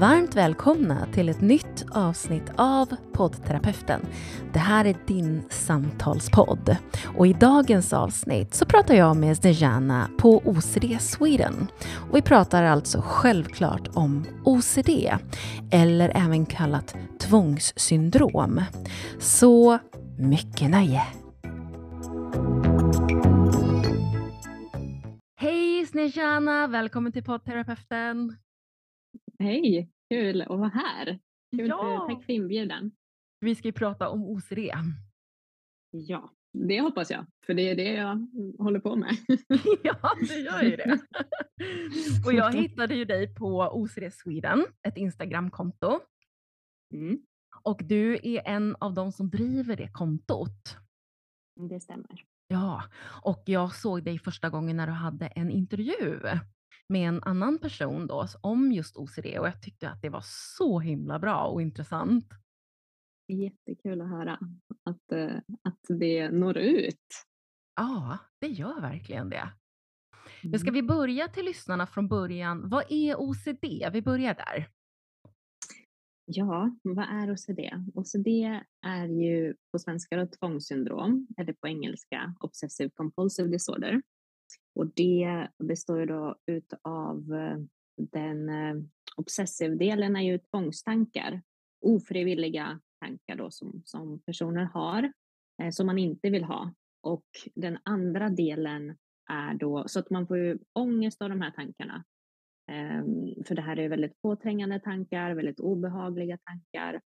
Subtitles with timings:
[0.00, 4.00] Varmt välkomna till ett nytt avsnitt av poddterapeuten.
[4.52, 6.76] Det här är din samtalspodd
[7.16, 11.66] och i dagens avsnitt så pratar jag med Snejana på OCD Sweden.
[12.10, 14.88] Och vi pratar alltså självklart om OCD
[15.70, 18.62] eller även kallat tvångssyndrom.
[19.18, 19.78] Så
[20.18, 21.02] mycket nöje!
[25.36, 28.36] Hej Snejana, välkommen till poddterapeuten.
[29.40, 31.18] Hej, kul att vara här.
[31.56, 32.06] Kul Ja.
[32.08, 32.92] för, tack för inbjudan.
[33.40, 34.58] Vi ska ju prata om OCD.
[35.90, 39.16] Ja, det hoppas jag, för det är det jag håller på med.
[39.82, 39.98] ja,
[40.28, 41.00] det gör ju det.
[42.26, 46.00] och jag hittade ju dig på OCD Sweden, ett Instagramkonto.
[46.94, 47.22] Mm,
[47.62, 50.76] Och du är en av de som driver det kontot.
[51.68, 52.24] det stämmer.
[52.48, 52.82] Ja,
[53.22, 56.20] och jag såg dig första gången när du hade en intervju
[56.90, 60.22] med en annan person då om just OCD och jag tyckte att det var
[60.56, 62.24] så himla bra och intressant.
[63.32, 64.38] Jättekul att höra
[64.84, 67.06] att, eh, att det når ut.
[67.76, 69.52] Ja, det gör verkligen det.
[70.42, 70.74] Men ska Mm.
[70.74, 72.68] vi börja till lyssnarna från början?
[72.68, 73.90] Vad är OCD?
[73.92, 74.68] Vi börjar där.
[76.24, 77.60] Ja, vad är OCD?
[77.94, 78.28] OCD
[78.86, 84.02] är ju på svenska då tvångssyndrom eller på engelska obsessive compulsive disorder.
[84.74, 87.58] Och det består ju då utav eh,
[87.96, 88.82] den eh,
[89.16, 91.42] obsessive-delen är ju tvångstankar,
[91.80, 95.12] ofrivilliga tankar då som, som personer har,
[95.62, 96.74] eh, som man inte vill ha.
[97.02, 98.96] Och den andra delen
[99.30, 102.04] är då, så att man får ju ångest av de här tankarna.
[102.70, 103.04] Eh,
[103.44, 107.00] för det här är väldigt påträngande tankar, väldigt obehagliga tankar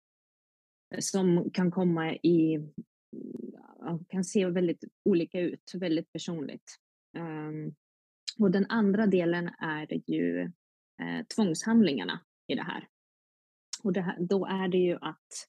[0.93, 2.69] eh, som kan komma i,
[4.09, 6.75] kan se väldigt olika ut, väldigt personligt.
[7.15, 7.75] Ehm,
[8.39, 10.41] och den andra delen är ju
[11.01, 12.87] eh, tvångshandlingarna i det här.
[13.83, 15.47] Och det här, då är det ju att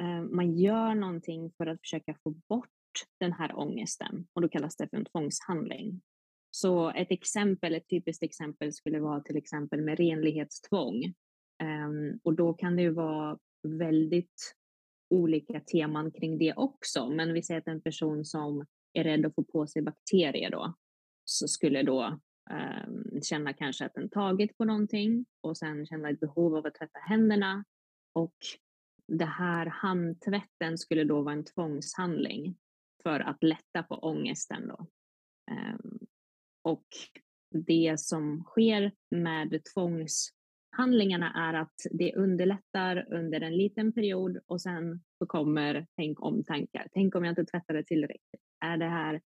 [0.00, 2.68] eh, man gör någonting för att försöka få bort
[3.20, 6.02] den här ångesten och då kallas det för en tvångshandling.
[6.50, 11.14] Så ett exempel, ett typiskt exempel skulle vara till exempel med renlighetstvång.
[11.62, 14.54] Ehm, och då kan det ju vara väldigt
[15.10, 17.08] olika teman kring det också.
[17.08, 20.74] Men vi säger att en person som är rädd att få på sig bakterier då,
[21.24, 22.18] så skulle då
[22.50, 26.74] ehm, känna kanske att den tagit på någonting och sen känna ett behov av att
[26.74, 27.64] tvätta händerna.
[28.14, 28.36] Och
[29.08, 32.56] det här handtvätten skulle då vara en tvångshandling
[33.02, 34.86] för att lätta på ångesten då.
[35.50, 35.98] Ehm,
[36.62, 36.86] och
[37.54, 45.00] det som sker med tvångshandlingarna är att det underlättar under en liten period och sen
[45.18, 46.88] så kommer tänk om tankar.
[46.92, 48.42] Tänk om jag inte tvättade tillräckligt.
[48.64, 49.20] Är det här,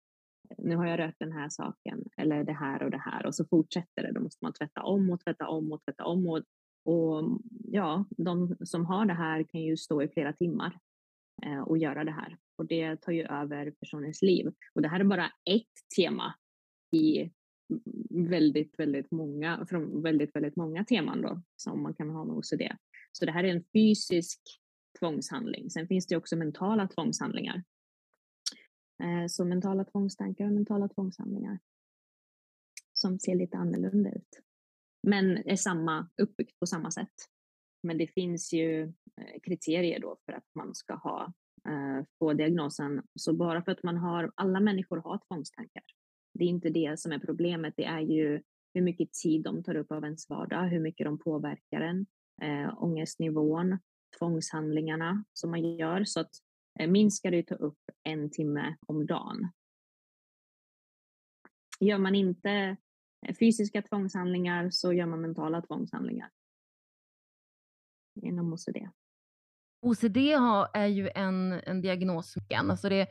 [0.59, 3.45] nu har jag rört den här saken eller det här och det här och så
[3.45, 4.12] fortsätter det.
[4.12, 6.43] Då måste man tvätta om och tvätta om och tvätta om och,
[6.84, 10.79] och ja, de som har det här kan ju stå i flera timmar
[11.43, 14.53] eh, och göra det här och det tar ju över personens liv.
[14.75, 16.34] Och det här är bara ett tema
[16.93, 17.31] i
[18.11, 22.63] väldigt, väldigt många, från väldigt, väldigt många teman då som man kan ha med OCD.
[23.13, 24.41] Så det här är en fysisk
[24.99, 25.71] tvångshandling.
[25.71, 27.63] Sen finns det också mentala tvångshandlingar.
[29.03, 31.59] Eh, så mentala tvångstankar och mentala tvångshandlingar
[32.93, 34.41] som ser lite annorlunda ut.
[35.03, 37.15] Men är samma, uppbyggt på samma sätt.
[37.83, 38.83] Men det finns ju
[39.21, 41.33] eh, kriterier då för att man ska ha,
[41.69, 43.03] eh, få diagnosen.
[43.15, 45.83] Så bara för att man har, alla människor har tvångstankar.
[46.34, 48.43] Det är inte det som är problemet, det är ju
[48.75, 52.07] hur mycket tid de tar upp av ens vardag, hur mycket de påverkar en,
[52.43, 53.78] äh, ångestnivån,
[54.19, 56.05] tvångshandlingarna som man gör.
[56.05, 56.31] Så att
[56.78, 59.53] eh, minst ska du ta upp en timme om dagen.
[61.81, 62.76] Gör man inte
[63.26, 66.31] eh, fysiska tvångshandlingar så gör man mentala tvångshandlingar.
[68.22, 68.76] Inom OCD.
[69.82, 72.34] OCD har, är ju en, en diagnos.
[72.54, 73.09] Alltså det,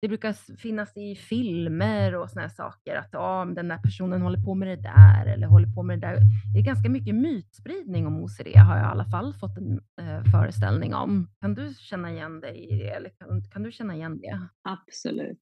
[0.00, 3.12] det brukar finnas i filmer och såna här saker att
[3.46, 6.20] men den där personen håller på med det där eller håller på med det där.
[6.54, 10.24] Det är ganska mycket mytspridning om OCD har jag i alla fall fått en eh,
[10.32, 11.28] föreställning om.
[11.40, 12.90] Kan du känna igen dig i det?
[12.90, 14.40] Eller kan, kan du känna igen det?
[14.62, 15.38] Absolut.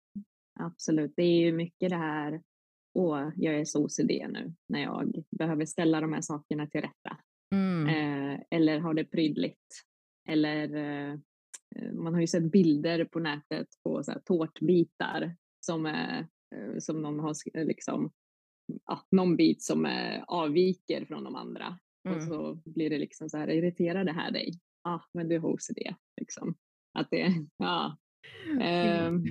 [0.61, 1.13] Absolut.
[1.17, 2.43] Det är ju mycket det här,
[2.95, 7.17] åh, jag är så OCD nu när jag behöver ställa de här sakerna till rätta.
[7.55, 7.87] Mm.
[7.89, 9.85] Eh, eller ha det prydligt.
[10.29, 11.19] Eller eh,
[11.93, 15.37] man har ju sett bilder på nätet på så här, tårtbitar
[15.67, 18.11] som, är, eh, som någon har sk- liksom,
[18.87, 21.79] ja, någon bit som eh, avviker från de andra.
[22.09, 22.27] Och Mm.
[22.29, 24.53] så blir det liksom så här, irriterar det här dig?
[24.85, 25.95] Ja, ah, men du har OCD.
[26.21, 26.55] Liksom.
[26.99, 27.97] Att det, ja.
[28.61, 29.25] Ehm,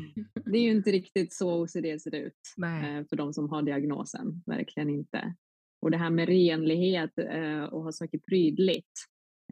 [0.46, 2.96] det är ju inte riktigt så OCD ser ut Nej.
[2.98, 5.36] eh, för de som har diagnosen, verkligen inte.
[5.82, 8.92] Och det här med renlighet eh, och ha saker prydligt,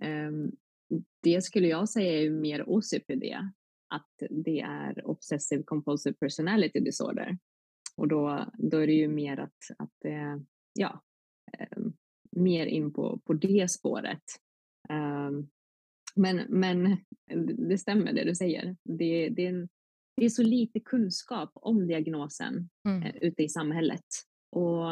[0.01, 0.51] Um,
[1.23, 3.23] det skulle jag säga är mer OCPD,
[3.87, 7.37] att det är Obsessive Compulsive Personality Disorder.
[7.97, 10.43] Och då, då är det ju mer att, att det,
[10.73, 11.01] ja,
[11.75, 11.93] um,
[12.31, 14.23] mer in på, på det spåret.
[14.89, 15.49] Um,
[16.15, 16.97] men, men
[17.69, 18.75] det stämmer det du säger.
[18.83, 19.69] Det, det, är, en,
[20.17, 23.03] det är så lite kunskap om diagnosen mm.
[23.03, 24.05] eh, ute i samhället.
[24.51, 24.85] Och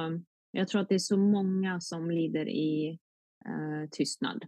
[0.51, 2.99] jag tror att det är så många som lider i
[3.45, 4.45] eh, tystnad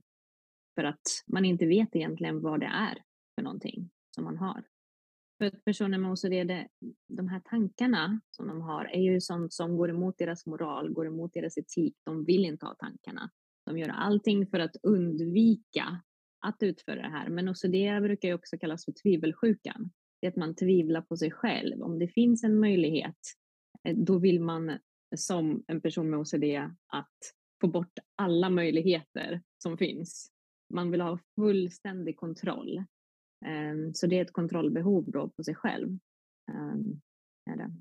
[0.76, 3.04] för att man inte vet egentligen vad det är
[3.36, 4.64] för någonting som man har.
[5.38, 6.68] För att personer med OCD, det,
[7.08, 11.08] de här tankarna som de har är ju sånt som går emot deras moral, går
[11.08, 11.96] emot deras etik.
[12.04, 13.30] De vill inte ha tankarna.
[13.66, 16.02] De gör allting för att undvika
[16.40, 17.30] att utföra det här.
[17.30, 19.92] Men OCD brukar ju också kallas för tvivelsjukan.
[20.22, 21.82] Det är att man tvivlar på sig själv.
[21.82, 23.18] Om det finns en möjlighet,
[23.84, 24.78] eh, då vill man
[25.16, 26.44] som en person med OCD
[26.88, 27.18] att
[27.62, 30.32] få bort alla möjligheter som finns.
[30.74, 32.84] Man vill ha fullständig kontroll.
[33.46, 36.00] Ehm, så det är ett kontrollbehov då på sig själv.
[36.52, 37.02] Ehm,
[37.50, 37.72] är det.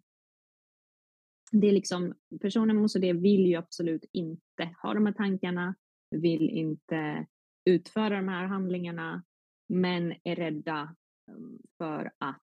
[1.53, 5.75] det är liksom, personer med OCD vill ju absolut inte ha de här tankarna,
[6.11, 7.27] vill inte
[7.65, 9.25] utföra de här handlingarna,
[9.69, 10.97] men är rädda
[11.31, 12.41] ehm, för att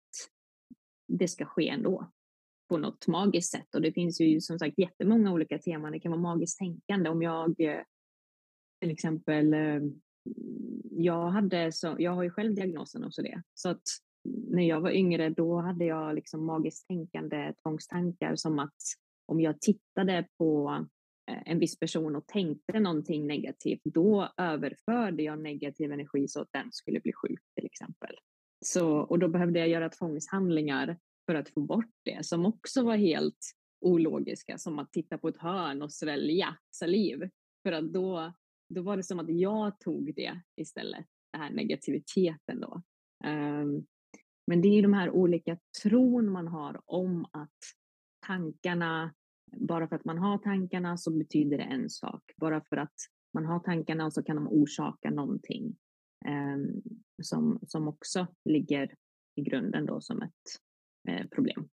[1.07, 2.11] det ska ske ändå
[2.69, 3.75] på något magiskt sätt.
[3.75, 5.91] Och det finns ju som sagt jättemånga olika teman.
[5.91, 7.09] Det kan vara magiskt tänkande.
[7.09, 7.83] Om jag eh,
[8.81, 9.53] till exempel,
[10.91, 13.41] jag, hade så, jag har ju själv diagnosen också det.
[13.53, 13.83] Så att
[14.23, 18.77] när jag var yngre då hade jag liksom magiskt tänkande tvångstankar som att
[19.25, 20.85] om jag tittade på
[21.31, 26.51] eh, en viss person och tänkte någonting negativt, då överförde jag negativ energi så att
[26.51, 28.15] den skulle bli sjuk till exempel.
[28.65, 32.95] Så, och då behövde jag göra tvångshandlingar för att få bort det som också var
[32.95, 37.29] helt ologiska som att titta på ett hörn och svälja saliv.
[37.63, 38.33] För att då,
[38.69, 42.81] då var det som att jag tog det istället, den här negativiteten då.
[43.25, 43.85] Um,
[44.47, 47.57] men det är de här olika tron man har om att
[48.27, 49.13] tankarna,
[49.51, 52.31] bara för att man har tankarna så betyder det en sak.
[52.37, 52.95] Bara för att
[53.33, 55.75] man har tankarna så kan de orsaka någonting
[56.27, 56.81] um,
[57.21, 58.95] som, som också ligger
[59.35, 60.61] i grunden då som ett
[61.07, 61.69] Eh, problem.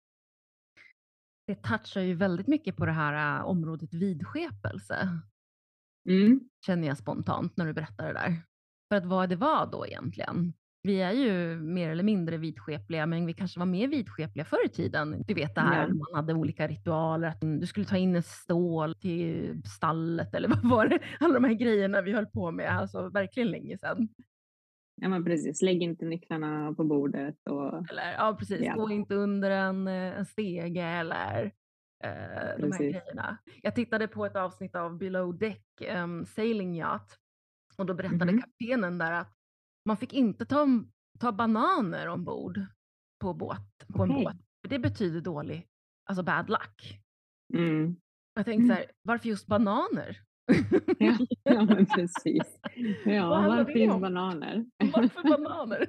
[1.47, 5.09] Det touchar ju väldigt mycket på det här eh, området vidskepelse.
[6.07, 6.41] Mm.
[6.67, 8.43] Känner jag spontant när du berättar det där.
[8.89, 10.53] För att vad det var då egentligen.
[10.83, 14.69] Vi är ju mer eller mindre vidskepliga, men vi kanske var mer vidskepliga förr i
[14.69, 15.25] tiden.
[15.27, 15.95] Du vet det här, ja.
[15.95, 20.71] man hade olika ritualer, att du skulle ta in en stål till stallet eller vad
[20.71, 20.99] var det?
[21.21, 24.09] Alla de här grejerna vi höll på med, alltså verkligen länge sedan.
[25.03, 27.37] Ja men precis, lägg inte nycklarna på bordet.
[27.51, 28.75] Och, eller, ja precis, ja.
[28.75, 31.53] gå inte under en, eh, en stege eller
[32.05, 33.39] eh, de här grejerna.
[33.63, 35.65] Jag tittade på ett avsnitt av Below Deck,
[35.95, 37.19] um, Sailing Yacht,
[37.77, 38.41] och då berättade mm -hmm.
[38.41, 39.33] kaptenen där att
[39.85, 40.67] man fick inte ta,
[41.21, 42.61] ta bananer ombord
[43.21, 44.17] på, båt, på okay.
[44.17, 44.37] en båt.
[44.63, 45.67] För det betyder dålig,
[46.05, 47.01] alltså bad luck.
[47.55, 47.97] Mm.
[48.35, 50.23] Jag tänkte så här, varför just bananer?
[50.99, 52.61] ja, ja, men precis.
[53.05, 54.67] Ja, varför finns bananer?
[54.93, 55.87] Varför bananer?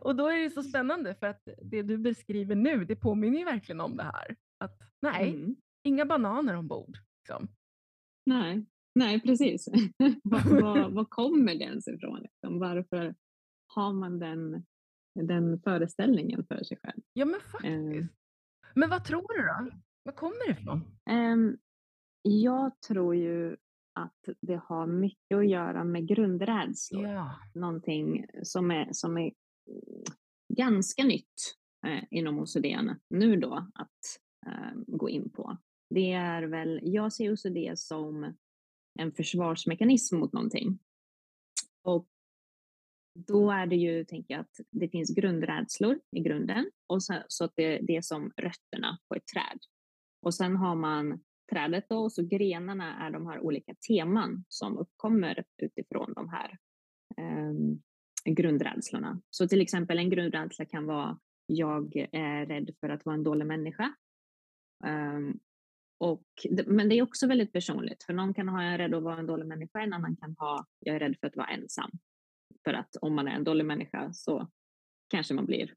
[0.00, 3.44] Och då är det så spännande för att det du beskriver nu, det påminner ju
[3.44, 4.36] verkligen om det här.
[4.58, 5.56] Att nej, mm.
[5.82, 6.98] inga bananer ombord.
[7.20, 7.48] Liksom.
[8.26, 9.68] Nej, nej precis.
[10.22, 12.20] var, kommer det ens ifrån?
[12.20, 12.58] Liksom?
[12.58, 13.14] Varför
[13.66, 14.66] har man den,
[15.14, 17.02] den föreställningen för sig själv?
[17.12, 17.72] Ja, men faktiskt.
[17.74, 18.06] Uh,
[18.74, 19.78] men vad tror du då?
[20.02, 20.84] Var kommer det ifrån?
[21.10, 21.58] Um,
[22.22, 23.56] jag tror ju
[24.00, 27.08] att det har mycket att göra med grundrädslor.
[27.08, 27.34] Ja.
[27.54, 29.32] Någonting som är, som är
[30.54, 32.66] ganska nytt eh, inom OCD
[33.10, 35.56] nu då att eh, Eh, gå in på.
[35.90, 38.34] Det är väl, jag ser det som
[38.98, 40.78] en försvarsmekanism mot någonting.
[41.82, 42.08] Och
[43.26, 47.44] då är det ju, tänker jag, att det finns grundrädslor i grunden och så, så
[47.44, 49.58] att det, det är som rötterna på ett träd.
[50.22, 51.20] Och sen har man
[51.52, 56.58] trädet då, och så grenarna är de här olika teman som uppkommer utifrån de här
[57.16, 57.82] um,
[58.24, 59.20] grundrädslorna.
[59.30, 63.46] Så till exempel en grundrädsla kan vara jag är rädd för att vara en dålig
[63.46, 63.94] människa.
[64.84, 65.40] Um,
[66.00, 66.24] och,
[66.66, 69.18] men det är också väldigt personligt, för någon kan ha jag är rädd att vara
[69.18, 71.90] en dålig människa, en annan kan ha jag är rädd för att vara ensam.
[72.64, 74.48] För att om man är en dålig människa så
[75.08, 75.74] kanske man blir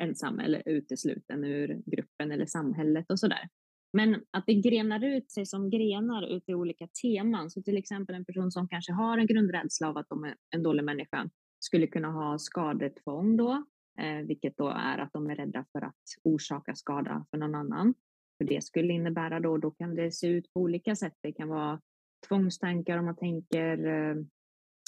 [0.00, 3.48] ensam eller utesluten ur gruppen eller samhället och sådär.
[3.92, 7.50] Men att det grenar ut sig som grenar ut i olika teman.
[7.50, 10.62] Så till exempel en person som kanske har en grundrädsla av att de är en
[10.62, 13.64] dålig människa skulle kunna ha skadetvång då,
[13.98, 17.94] eh, vilket då är att de är rädda för att orsaka skada för någon annan.
[18.38, 21.14] För det skulle innebära då, då kan det se ut på olika sätt.
[21.20, 21.80] Det kan vara
[22.28, 24.16] tvångstankar om man tänker eh,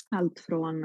[0.08, 0.84] allt från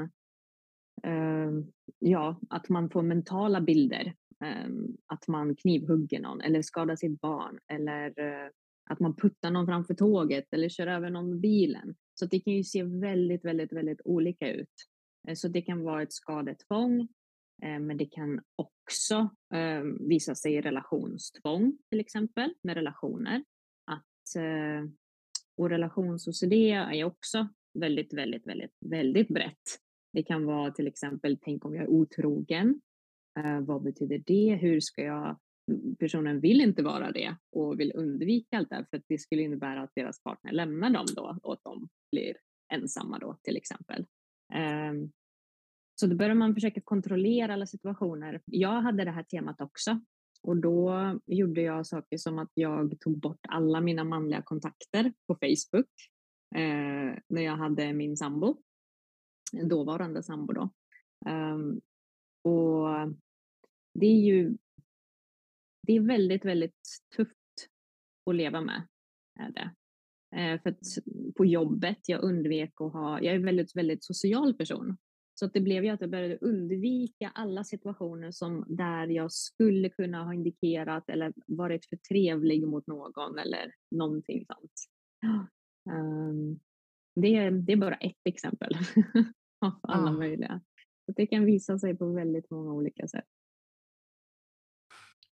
[1.02, 1.50] eh,
[1.98, 4.70] ja, att man får mentala bilder, eh,
[5.06, 8.50] att man knivhugger någon eller skadar sitt barn eller eh,
[8.90, 11.94] att man puttar någon framför tåget eller kör över någon med bilen.
[12.14, 14.74] Så det kan ju se väldigt, väldigt, väldigt olika ut.
[15.28, 17.08] Eh, så det kan vara ett skadetvång,
[17.62, 23.44] Eh, men det kan också ehm, visa sig i relationstvång till exempel med relationer.
[23.84, 24.90] Att, eh,
[25.56, 27.48] och relations-OCD är också
[27.78, 29.80] väldigt, väldigt, väldigt, väldigt brett.
[30.12, 32.80] Det kan vara till exempel, tänk om jag är otrogen.
[33.38, 34.54] Eh, vad betyder det?
[34.54, 35.38] Hur ska jag
[35.98, 39.42] personen vill inte vara det och vill undvika allt det här för att det skulle
[39.42, 42.36] innebära att deras partner lämnar dem då och att de blir
[42.72, 44.06] ensamma då till exempel.
[44.52, 45.12] Ehm,
[46.00, 48.42] så då börjar man försöka kontrollera alla situationer.
[48.44, 50.00] Jag hade det här temat också
[50.42, 55.34] och då gjorde jag saker som att jag tog bort alla mina manliga kontakter på
[55.34, 55.90] Facebook
[56.54, 58.62] eh, när jag hade min sambo,
[59.68, 60.70] dåvarande sambo då.
[61.30, 61.80] Um,
[62.42, 62.88] och
[63.94, 64.56] det är ju
[65.86, 66.80] det är väldigt, väldigt
[67.16, 67.68] tufft
[68.30, 68.86] att leva med.
[69.40, 69.74] Är det.
[70.36, 70.80] Eh, för att
[71.36, 74.96] på jobbet, jag undvek att ha, jag är en väldigt, väldigt social person.
[75.38, 79.88] Så att det blev ju att jag började undvika alla situationer som där jag skulle
[79.88, 84.72] kunna ha indikerat eller varit för trevlig mot någon eller någonting sånt.
[85.90, 86.60] Um,
[87.14, 88.76] det, det är bara ett exempel
[89.60, 90.12] av alla ja.
[90.12, 90.60] möjliga.
[91.06, 93.28] Så det kan visa sig på väldigt många olika sätt.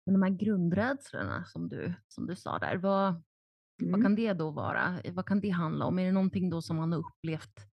[0.06, 3.92] Men de här grundrädslorna som du, som du sa där, vad, mm.
[3.92, 5.00] vad kan det då vara?
[5.12, 5.98] Vad kan det handla om?
[5.98, 7.73] Är det någonting då som man har upplevt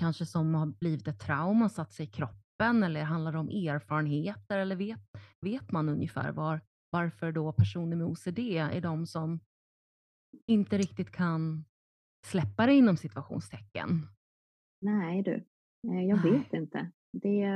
[0.00, 3.48] kanske som har blivit ett trauma och satt sig i kroppen eller handlar det om
[3.48, 5.00] erfarenheter eller vet,
[5.40, 9.40] vet man ungefär var, varför då personer med OCD är de som
[10.46, 11.64] inte riktigt kan
[12.26, 14.06] släppa det inom situationstecken?
[14.80, 15.34] Nej du,
[15.88, 16.90] eh, jag vet inte.
[17.12, 17.46] Det,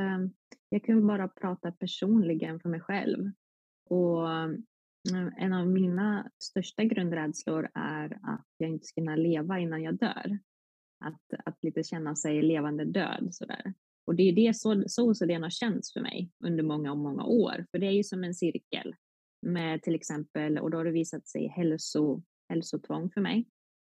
[0.69, 3.31] jag kan bara prata personligen för mig själv.
[3.91, 9.83] Och mm, en av mina största grundrädslor är att jag inte ska kunna leva innan
[9.83, 10.39] jag dör.
[11.05, 13.75] Att, att lite känna sig levande död sådär.
[14.07, 17.25] Och det är det så, så, så det har känts för mig under många, många
[17.25, 17.67] år.
[17.71, 18.95] För det är ju som en cirkel
[19.43, 23.49] med till exempel, och då har det visat sig hälso, hälsotvång för mig,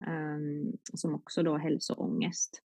[0.07, 2.61] um, som också då hälsoångest.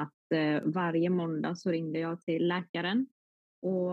[0.00, 3.06] Att uh, varje måndag så ringde jag till läkaren
[3.62, 3.92] och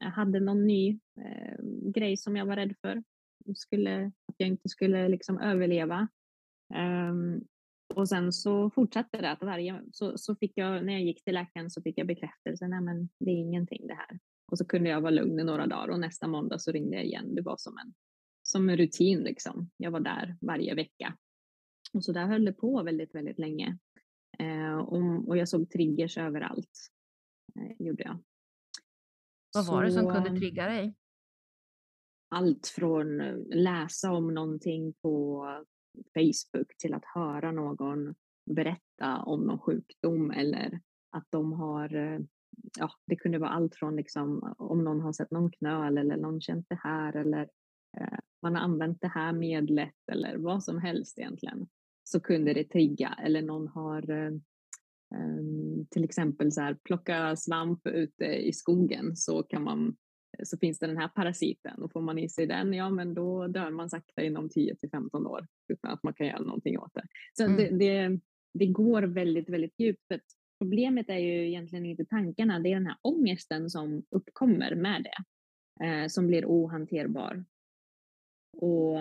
[0.00, 3.02] jag hade någon ny uh, grej som jag var rädd för.
[3.54, 6.08] Skulle, att jag inte skulle liksom överleva.
[6.74, 7.44] Um,
[7.96, 9.30] och sen så fortsatte det.
[9.30, 12.68] Att varje, så, så fick jag, när jag gick till läkaren så fick jag bekräftelse.
[12.68, 14.18] Nej men det är ingenting det här.
[14.52, 17.04] Och så kunde jag vara lugn i några dagar och nästa måndag så ringde jag
[17.04, 17.34] igen.
[17.34, 17.94] Det var som en,
[18.42, 19.70] som en rutin liksom.
[19.76, 21.16] Jag var där varje vecka.
[21.92, 23.78] Och så där höll det på väldigt, väldigt länge.
[24.38, 26.90] Eh, och, och jag såg triggers överallt.
[27.60, 28.18] Eh, gjorde jag.
[29.54, 30.94] Vad var det som kunde trigga dig?
[32.28, 35.46] Allt från eh, läsa om någonting på
[36.14, 38.14] Facebook till att höra någon
[38.50, 42.20] berätta om någon sjukdom eller att de har, eh,
[42.78, 46.16] ja det kunde vara allt från liksom eh, om någon har sett någon knöl eller
[46.16, 47.48] någon känt det här eller
[47.96, 51.66] eh, man har använt det här medlet eller vad som helst egentligen
[52.04, 54.32] så kunde det trigga eller någon har eh,
[55.14, 59.96] ehm, till exempel så här, plocka svamp ute i skogen så kan man
[60.42, 63.46] så finns det den här parasiten och får man i sig den, ja men då
[63.46, 66.94] dör man sakta inom 10 till 15 år utan att man kan göra någonting åt
[66.94, 67.06] det.
[67.32, 67.56] Så mm.
[67.56, 68.20] det, det,
[68.54, 70.06] det, går väldigt, väldigt djupt.
[70.08, 70.20] För
[70.58, 75.24] problemet är ju egentligen inte tankarna, det är den här ångesten som uppkommer med det,
[75.86, 77.44] eh, som blir ohanterbar
[78.56, 78.98] och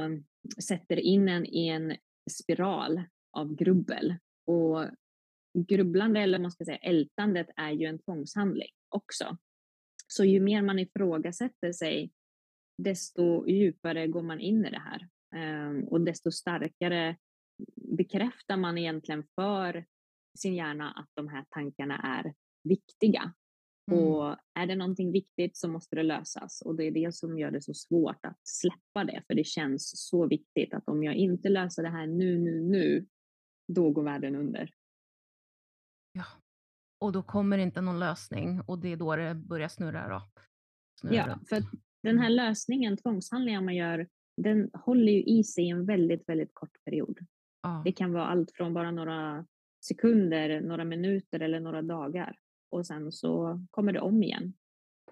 [0.64, 1.96] sätter in en i en
[2.32, 4.16] spiral av grubbel.
[4.46, 4.86] Och
[5.54, 9.38] grubblande eller man ska säga ältandet är ju en tvångshandling också.
[10.16, 12.12] Så ju mer man ifrågasätter sig,
[12.78, 17.18] desto djupare går man in i det här ehm, och desto starkare
[17.98, 19.86] bekräftar man egentligen för
[20.38, 23.34] sin hjärna att de här tankarna är viktiga.
[23.92, 24.04] Mm.
[24.04, 27.52] Och är det någonting viktigt så måste det lösas och det är det som gör
[27.52, 31.50] det så svårt att släppa det, för det känns så viktigt att om jag inte
[31.50, 33.08] löser det här nu, nu, nu,
[33.68, 34.70] då går världen under.
[36.12, 36.26] Ja.
[37.04, 40.22] Och då kommer inte någon lösning och det är då det börjar snurra då?
[41.00, 41.50] Snurra ja, runt.
[41.50, 41.64] för
[42.04, 44.08] den här lösningen, tvångshandlingen man gör,
[44.38, 47.20] den håller ju i sig en väldigt, väldigt kort period.
[47.62, 47.82] Ja.
[47.86, 49.46] Det kan vara allt från bara några
[49.86, 52.38] sekunder, några minuter eller några dagar
[52.72, 54.54] och sen så kommer det om igen.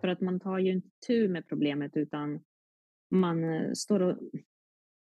[0.01, 2.39] För att man tar ju inte tur med problemet utan
[3.09, 4.17] man eh, står och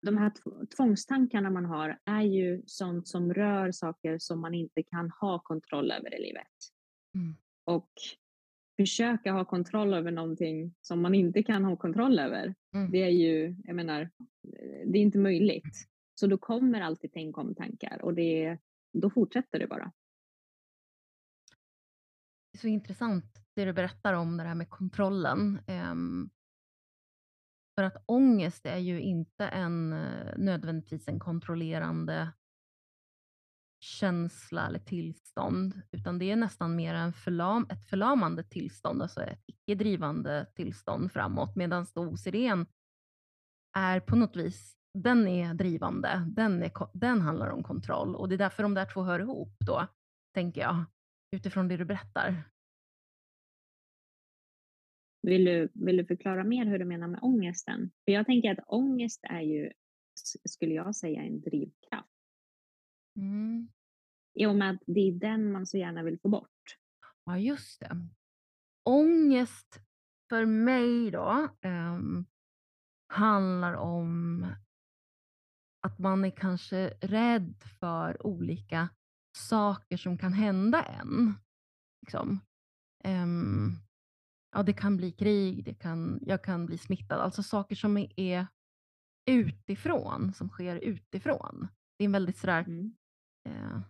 [0.02, 0.32] de här
[0.76, 5.90] tvångstankarna man har är ju sånt som rör saker som man inte kan ha kontroll
[5.90, 6.77] över i livet.
[7.14, 7.36] Mm.
[7.64, 7.90] Och
[8.76, 12.54] försöka ha kontroll över någonting som man inte kan ha kontroll över.
[12.74, 12.90] Mm.
[12.90, 14.10] Det är ju, jag menar,
[14.86, 15.88] det är inte möjligt.
[16.14, 18.58] Så då kommer alltid tänk om tankar och det,
[18.92, 19.92] då fortsätter det bara.
[22.52, 23.24] Det är så intressant
[23.54, 25.60] det du berättar om det här med kontrollen.
[25.90, 26.30] Um,
[27.78, 32.32] för att ångest är ju inte en, eh, nödvändigtvis en kontrollerande
[33.80, 39.42] känsla eller tillstånd, utan det är nästan mer en förlam, ett förlamande tillstånd, alltså ett
[39.46, 42.66] icke-drivande tillstånd framåt, medan OCDn
[43.76, 48.34] är på något vis, den är drivande, den, är, den handlar om kontroll och det
[48.34, 49.86] är därför de där två hör ihop då,
[50.34, 50.84] tänker jag,
[51.36, 52.42] utifrån det du berättar.
[55.22, 57.90] Vill du, vill du förklara mer hur du menar med ångesten?
[58.04, 59.72] För jag tänker att ångest är ju,
[60.44, 62.17] skulle jag säga, en drivkraft.
[63.18, 63.68] Mm.
[64.34, 66.78] I och med att det är den man så gärna vill få bort.
[67.24, 68.08] Ja, just det.
[68.84, 69.80] Ångest
[70.28, 72.26] för mig då um,
[73.08, 74.46] handlar om
[75.86, 78.88] att man är kanske rädd för olika
[79.36, 81.34] saker som kan hända en.
[82.02, 82.40] Liksom.
[83.04, 83.76] Um,
[84.52, 87.20] ja, det kan bli krig, det kan, jag kan bli smittad.
[87.20, 88.46] Alltså saker som är
[89.30, 91.68] utifrån, som sker utifrån.
[91.98, 92.94] Det är en väldigt sådär mm.
[93.48, 93.80] Eh,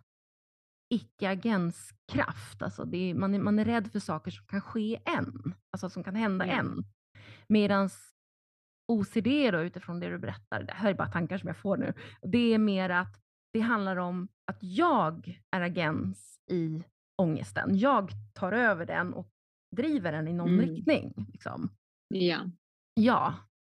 [0.95, 2.62] icke-agenskraft.
[2.62, 5.90] Alltså det är, man, är, man är rädd för saker som kan ske än, alltså
[5.90, 6.59] som kan hända mm.
[6.59, 6.85] än.
[7.49, 7.90] Medan
[8.93, 11.95] OCD då, utifrån det du berättar, det här är bara tankar som jag får nu,
[12.23, 13.21] det är mer att
[13.52, 16.83] det handlar om att jag är agens i
[17.23, 17.78] ångesten.
[17.78, 19.31] Jag tar över den och
[19.76, 20.67] driver den i någon mm.
[20.67, 21.26] riktning.
[21.33, 21.71] Liksom.
[22.09, 22.38] Ja.
[22.95, 23.35] Ja,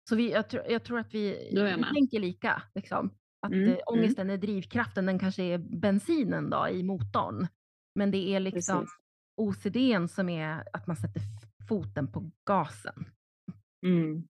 [0.10, 2.64] så vi, jag, tr jag tror att vi, vi tänker lika.
[2.76, 3.10] Liksom.
[3.44, 3.70] Att mm.
[3.70, 7.48] eh, ångesten är drivkraften, den kanske är bensinen då, i motorn.
[7.96, 8.98] Men det är liksom Precis.
[9.36, 11.22] OCD som är att man sätter
[11.68, 13.06] foten på gasen.
[13.86, 14.28] Mm.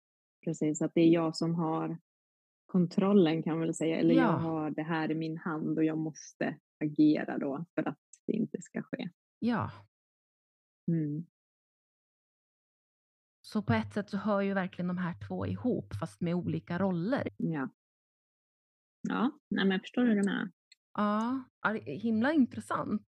[0.45, 1.99] Precis, att det är jag som har
[2.67, 3.97] kontrollen kan man väl säga.
[3.97, 4.23] Eller ja.
[4.23, 8.33] jag har det här i min hand och jag måste agera då för att det
[8.33, 9.11] inte ska ske.
[9.39, 9.71] Ja.
[10.89, 11.27] Mm.
[13.41, 16.79] Så på ett sätt så hör ju verkligen de här två ihop, fast med olika
[16.79, 17.29] roller.
[17.37, 17.69] Ja.
[19.09, 20.51] Ja, nej, men jag förstår hur du menar.
[20.95, 21.45] Ja,
[21.87, 23.07] himla intressant.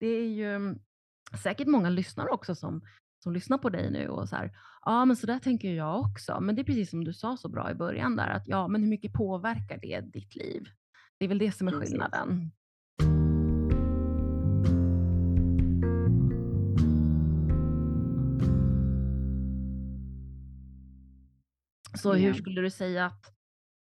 [0.00, 0.78] Det är ju mm,
[1.42, 2.82] säkert många lyssnare också som,
[3.22, 4.52] som lyssnar på dig nu och så här,
[4.84, 6.40] ja men så där tänker jag också.
[6.40, 8.82] Men det är precis som du sa så bra i början där, att ja men
[8.82, 10.62] hur mycket påverkar det ditt liv?
[11.18, 12.52] Det är väl det som är skillnaden.
[21.94, 23.35] Så hur skulle du säga att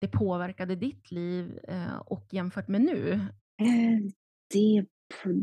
[0.03, 3.13] det påverkade ditt liv eh, och jämfört med nu?
[3.63, 4.13] Eh,
[4.53, 4.87] det,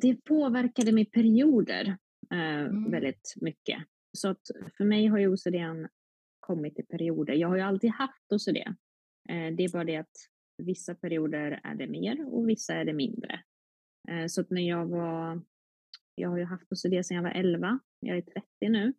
[0.02, 1.98] det påverkade mig perioder
[2.32, 2.91] eh, mm.
[2.91, 3.84] väldigt mycket.
[4.17, 4.41] Så att
[4.78, 5.56] för mig har ju OCD
[6.39, 7.34] kommit i perioder.
[7.34, 8.58] Jag har ju alltid haft OCD.
[9.28, 10.15] Det är bara det att
[10.58, 13.43] vissa perioder är det mer och vissa är det mindre.
[14.28, 15.41] Så att när jag var,
[16.15, 18.93] jag har ju haft OCD sedan jag var 11, jag är 30 nu.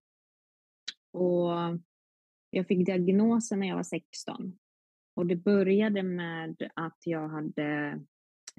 [1.12, 1.51] Och
[2.51, 4.59] jag fick diagnosen när jag var 16
[5.20, 8.00] och det började med att jag hade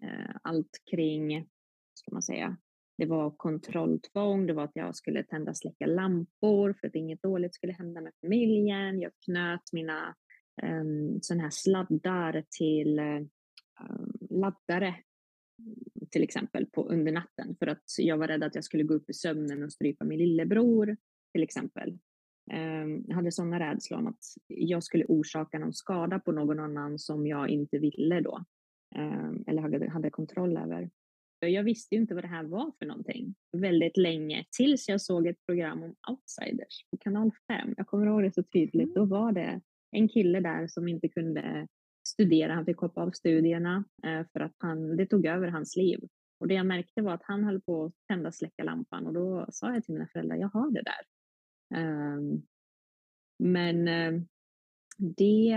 [0.02, 1.48] eh, allt kring,
[1.94, 2.58] ska man säga,
[2.98, 7.22] det var kontrolltvång, det var att jag skulle tända och släcka lampor för att inget
[7.22, 9.00] dåligt skulle hända med familjen.
[9.00, 10.16] Jag knöt mina
[10.62, 13.30] ehm, um, sådana här sladdar till um,
[14.30, 14.96] laddare
[16.10, 19.10] till exempel på, under natten för att jag var rädd att jag skulle gå upp
[19.10, 20.98] i sömnen och strypa min lillebror
[21.34, 21.98] till exempel.
[22.52, 27.00] Ehm, jag hade sådana rädslor om att jag skulle orsaka någon skada på någon annan
[27.00, 28.44] som jag inte ville då.
[28.96, 30.90] Ehm, eller hade, hade kontroll över.
[31.40, 35.28] Jag visste ju inte vad det här var för någonting väldigt länge tills jag såg
[35.28, 37.74] ett program om outsiders på kanal 5.
[37.78, 38.84] Jag kommer ihåg det så tydligt.
[38.84, 38.94] Mm.
[38.94, 39.62] Då var det
[39.92, 41.68] en kille där som inte kunde
[42.08, 42.54] studera.
[42.54, 46.00] Han fick hoppa av studierna eh, för att han, det tog över hans liv.
[46.40, 49.46] Och det jag märkte var att han höll på att tända släcka lampan och då
[49.50, 51.21] sa jag till mina föräldrar, jag har det där.
[51.76, 52.42] Ehm,
[53.40, 54.28] men ehm,
[54.98, 55.56] det,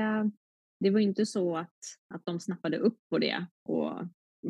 [0.81, 1.79] det var inte så att,
[2.15, 3.47] att de snappade upp på det.
[3.69, 3.93] Och,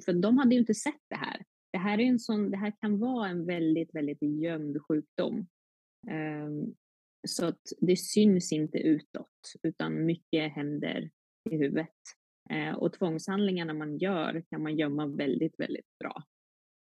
[0.04, 1.44] för de hade ju inte sett det här.
[1.72, 5.46] Det här, är en sån, det här kan vara en väldigt, väldigt gömd sjukdom.
[6.10, 6.74] Ehm,
[7.28, 11.10] så att det syns inte utåt, utan mycket händer
[11.50, 11.96] i huvudet.
[12.50, 16.22] Eh, och tvångshandlingarna man gör kan man gömma väldigt, väldigt bra.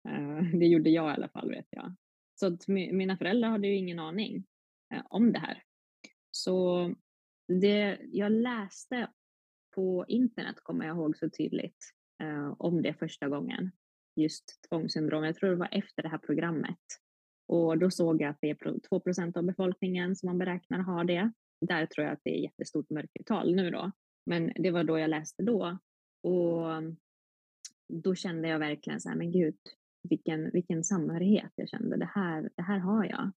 [0.09, 1.95] Eh, det gjorde jag i alla fall, vet jag.
[2.41, 4.45] Så att mina föräldrar hade ju ingen aning
[4.94, 5.62] Eh, om det här.
[6.31, 6.94] Så
[7.49, 9.11] det jag läste
[9.75, 13.70] på internet kommer jag ihåg så tydligt eh, om det första gången.
[14.16, 15.25] Just tvångssyndrom.
[15.25, 16.79] Jag tror det var efter det här programmet.
[17.49, 21.05] Och då såg jag att det är 2 procent av befolkningen som man beräknar har
[21.05, 21.33] det.
[21.61, 23.92] Där tror jag att det är jättestort mörkertal nu då.
[24.27, 25.79] Men det var då jag läste då.
[26.22, 26.83] Och
[27.88, 29.59] då kände jag verkligen så här, men gud,
[30.03, 31.96] vilken, vilken samhörighet jag kände.
[31.96, 33.31] Det här, det här har jag.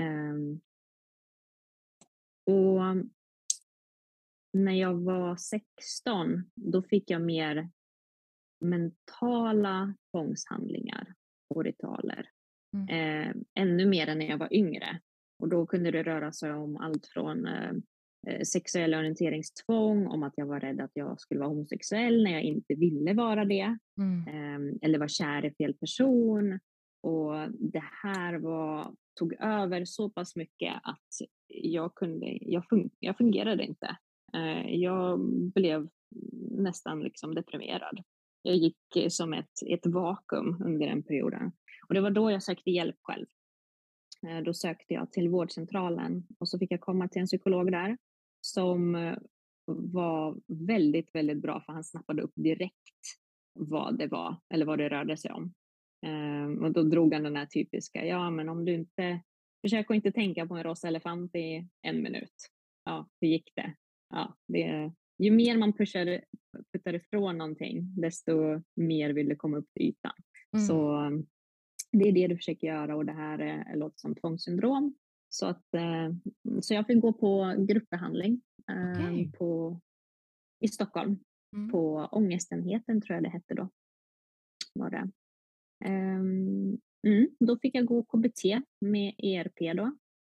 [0.00, 0.60] Um,
[2.48, 2.80] och
[4.52, 7.70] när jag var 16, då fick jag mer
[8.60, 11.14] mentala tvångshandlingar
[11.54, 12.30] och ritualer.
[12.74, 12.88] Mm.
[12.88, 15.00] Eh, ännu mer än när jag var yngre.
[15.42, 17.72] Och då kunde det röra sig om allt från eh,
[18.28, 22.42] eh, sexuell orienteringstvång, om att jag var rädd att jag skulle vara homosexuell när jag
[22.42, 23.78] inte ville vara det.
[23.98, 24.28] Mm.
[24.28, 26.58] Eh, eller var kär i fel person.
[27.00, 33.16] Och det här var, tog över så pass mycket att jag, kunde, jag, fun, jag
[33.16, 33.96] fungerade inte.
[34.34, 35.20] Eh, jag
[35.54, 35.88] blev
[36.50, 38.02] nästan liksom deprimerad.
[38.42, 41.52] Jag gick som ett, ett vakuum under den perioden.
[41.88, 43.26] Och det var då jag sökte hjälp själv.
[44.26, 47.98] Eh, då sökte jag till vårdcentralen och så fick jag komma till en psykolog där
[48.40, 49.18] som eh,
[49.66, 52.74] var väldigt, väldigt bra för han snappade upp direkt
[53.54, 55.54] vad det var eller vad det rörde sig om.
[56.06, 59.20] Um, och då drog han den här typiska, ja men om du inte,
[59.62, 62.34] försök att inte tänka på en rosa elefant i en minut.
[62.84, 63.74] Ja, hur gick det?
[64.10, 66.24] Ja, det ju mer man pushar,
[66.72, 70.12] puttar ifrån någonting, desto mer vill det komma upp till ytan.
[70.52, 70.66] Mm.
[70.66, 71.10] Så
[71.92, 74.94] det är det du försöker göra och det här är, låter som tvångssyndrom.
[75.28, 76.12] Så, att, eh,
[76.60, 79.22] så jag fick gå på gruppbehandling okay.
[79.22, 79.80] Eh, på,
[80.60, 81.18] i Stockholm
[81.56, 81.70] mm.
[81.70, 83.68] på ångestenheten tror jag det hette då.
[84.74, 85.10] Var det.
[85.84, 89.84] Ehm, mm, då fick jag gå KBT med ERP då,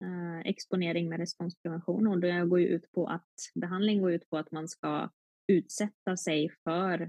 [0.05, 4.37] eh, exponering med responsprevention och det går ju ut på att behandling går ut på
[4.37, 5.09] att man ska
[5.47, 7.01] utsätta sig för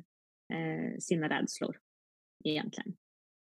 [0.53, 1.77] eh, sina rädslor
[2.45, 2.97] egentligen.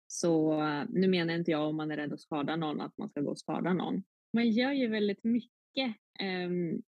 [0.07, 3.21] Så nu menar inte jag om man är rädd att skada någon att man ska
[3.21, 4.03] gå och skada någon.
[4.33, 5.95] Man gör ju väldigt mycket.
[6.19, 6.81] Ehm,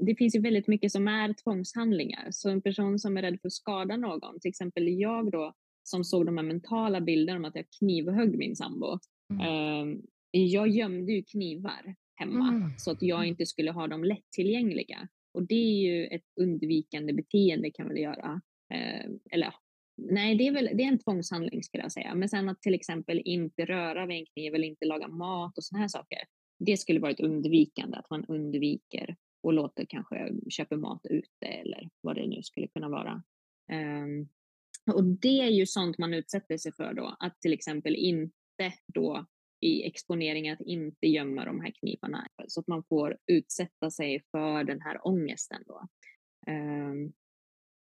[0.00, 2.28] det finns ju väldigt mycket som är tvångshandlingar.
[2.30, 6.04] Så en person som är rädd för att skada någon, till exempel jag då, som
[6.04, 8.98] såg de här mentala bilderna om att jag knivhögg min sambo.
[9.30, 9.82] Mm.
[9.82, 12.70] Um, jag gömde ju knivar hemma mm.
[12.78, 15.08] så att jag inte skulle ha dem lättillgängliga.
[15.34, 18.40] Och det är ju ett undvikande beteende kan man göra.
[18.74, 19.54] Uh, eller
[19.96, 22.14] Nej, det är, väl, det är en tvångshandling skulle jag säga.
[22.14, 25.64] Men sen att till exempel inte röra vid en kniv eller inte laga mat och
[25.64, 26.18] sådana här saker.
[26.58, 31.90] Det skulle vara ett undvikande, att man undviker och låter kanske köpa mat ute eller
[32.00, 33.22] vad det nu skulle kunna vara.
[33.72, 34.28] Um,
[34.92, 39.26] och det är ju sånt man utsätter sig för då, att till exempel inte då
[39.60, 44.64] i exponering att inte gömma de här knivarna så att man får utsätta sig för
[44.64, 45.86] den här ångesten då.
[46.46, 47.12] Um,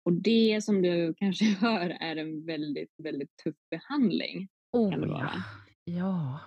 [0.05, 4.49] och det som du kanske hör är en väldigt, väldigt tuff behandling.
[4.71, 5.43] Oh, kan det vara.
[5.83, 5.93] Ja.
[5.93, 6.39] ja.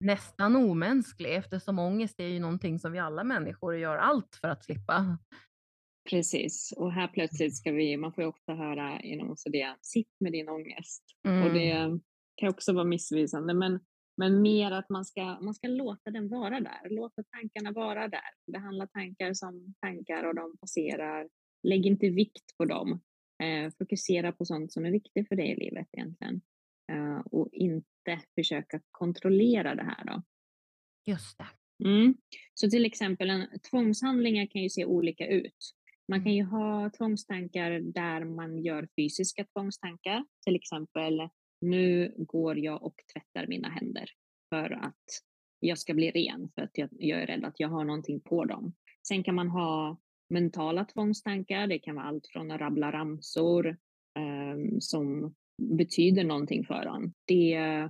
[0.00, 4.64] Nästan omänsklig eftersom ångest är ju någonting som vi alla människor gör allt för att
[4.64, 5.18] slippa.
[6.10, 10.32] Precis, och här plötsligt ska vi, man får ju ofta höra inom OCD, sitt med
[10.32, 11.02] din ångest.
[11.28, 11.46] Mm.
[11.46, 12.00] Och det
[12.36, 13.80] kan också vara missvisande, men
[14.16, 18.52] men mer att man ska, man ska låta den vara där, låta tankarna vara där.
[18.52, 21.28] Behandla tankar som tankar och de passerar.
[21.62, 23.00] Lägg inte vikt på dem.
[23.42, 26.40] Eh, fokusera på sånt som är viktigt för dig i livet egentligen.
[26.92, 30.22] Eh, och inte försöka kontrollera det här då.
[31.06, 31.48] Just det.
[31.88, 32.14] Mm.
[32.54, 35.74] Så till exempel en, tvångshandlingar kan ju se olika ut.
[36.08, 36.36] Man kan mm.
[36.36, 41.28] ju ha tvångstankar där man gör fysiska tvångstankar, till exempel
[41.60, 44.10] nu går jag och tvättar mina händer
[44.48, 45.04] för att
[45.60, 48.44] jag ska bli ren, för att jag, jag är rädd att jag har någonting på
[48.44, 48.74] dem.
[49.08, 51.66] Sen kan man ha mentala tvångstankar.
[51.66, 53.68] Det kan vara allt från att rabbla ramsor
[54.18, 57.12] eh, som betyder någonting för en.
[57.24, 57.88] Det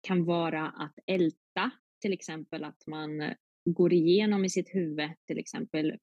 [0.00, 5.86] kan vara att älta, till exempel att man går igenom i sitt huvud, till exempel
[5.90, 5.98] mm,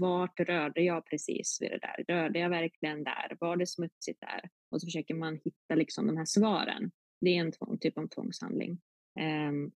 [0.00, 2.04] vart rörde jag precis vid det där?
[2.14, 3.36] Rörde jag verkligen där?
[3.40, 4.50] Var det smutsigt där?
[4.70, 6.90] Och så försöker man hitta liksom de här svaren.
[7.20, 8.80] Det är en tvång, typ av tvångshandling.
[9.20, 9.72] Um,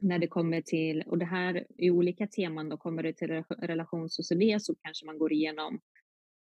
[0.00, 4.60] när det kommer till, och det här i olika teman, då kommer det till relationssociologi
[4.60, 5.80] så kanske man går igenom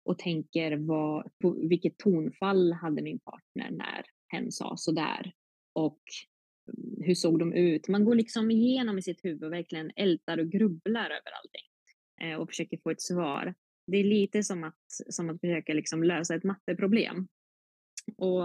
[0.05, 5.31] och tänker vad, på vilket tonfall hade min partner när hen sa sådär?
[5.73, 6.01] Och
[7.01, 7.87] hur såg de ut?
[7.87, 11.67] Man går liksom igenom i sitt huvud och verkligen ältar och grubblar över allting
[12.21, 13.53] eh, och försöker få ett svar.
[13.91, 17.27] Det är lite som att, som att försöka liksom lösa ett matteproblem.
[18.17, 18.41] Och,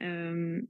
[0.00, 0.66] um,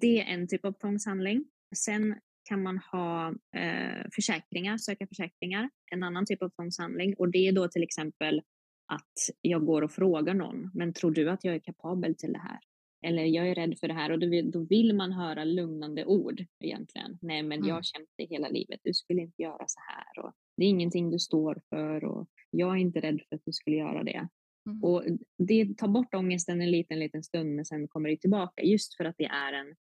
[0.00, 1.44] det är en typ av tvångshandling.
[1.76, 2.14] Sen
[2.48, 7.14] kan man ha eh, försäkringar, söka försäkringar, en annan typ av tvångshandling.
[7.14, 8.42] Och det är då till exempel
[8.86, 12.38] att jag går och frågar någon, men tror du att jag är kapabel till det
[12.38, 12.58] här?
[13.02, 16.04] Eller jag är rädd för det här och då vill, då vill man höra lugnande
[16.04, 17.18] ord egentligen.
[17.22, 17.74] Nej, men jag Mm.
[17.74, 18.80] har känt det hela livet.
[18.82, 22.70] Du skulle inte göra så här och det är ingenting du står för och jag
[22.70, 24.28] är inte rädd för att du skulle göra det.
[24.66, 24.84] Mm.
[24.84, 25.04] Och
[25.38, 29.04] det tar bort ångesten en liten, liten stund men sen kommer det tillbaka just för
[29.04, 29.74] att det är en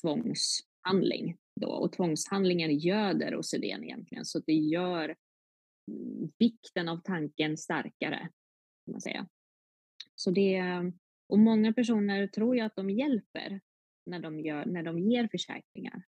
[0.00, 5.16] tvångshandling då och tvångshandlingar göder OCD egentligen så det gör
[5.90, 8.18] mm, vikten av tanken starkare
[8.84, 9.28] kan man säga.
[10.14, 10.62] Så det,
[11.28, 13.60] och många personer tror ju att de hjälper
[14.06, 16.02] när de, gör, när de ger försäkringar.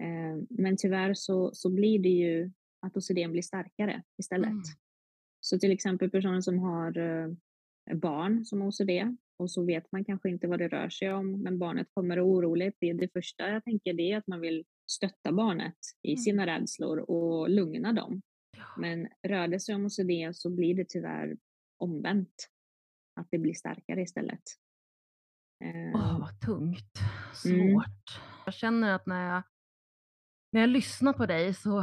[0.00, 2.50] Eh, men tyvärr så, så blir det ju
[2.86, 4.48] att OCD blir starkare istället.
[4.50, 4.62] Mm.
[5.40, 7.28] Så till exempel personer som har eh,
[7.94, 11.42] barn som har OCD och så vet man kanske inte vad det rör sig om
[11.42, 12.76] men barnet kommer oroligt.
[12.80, 16.16] Det, det första jag tänker det är att man vill stötta barnet i Mm.
[16.16, 18.22] sina rädslor och lugna dem.
[18.78, 21.36] Men rör det sig om OCD så blir det tyvärr
[21.78, 22.48] omvänt.
[23.20, 24.42] Att det blir starkare istället.
[25.94, 26.98] Åh, vad tungt.
[27.34, 27.54] Svårt.
[27.54, 27.82] Mm.
[28.44, 29.42] Jag känner att när jag,
[30.52, 31.78] när jag lyssnar på dig så...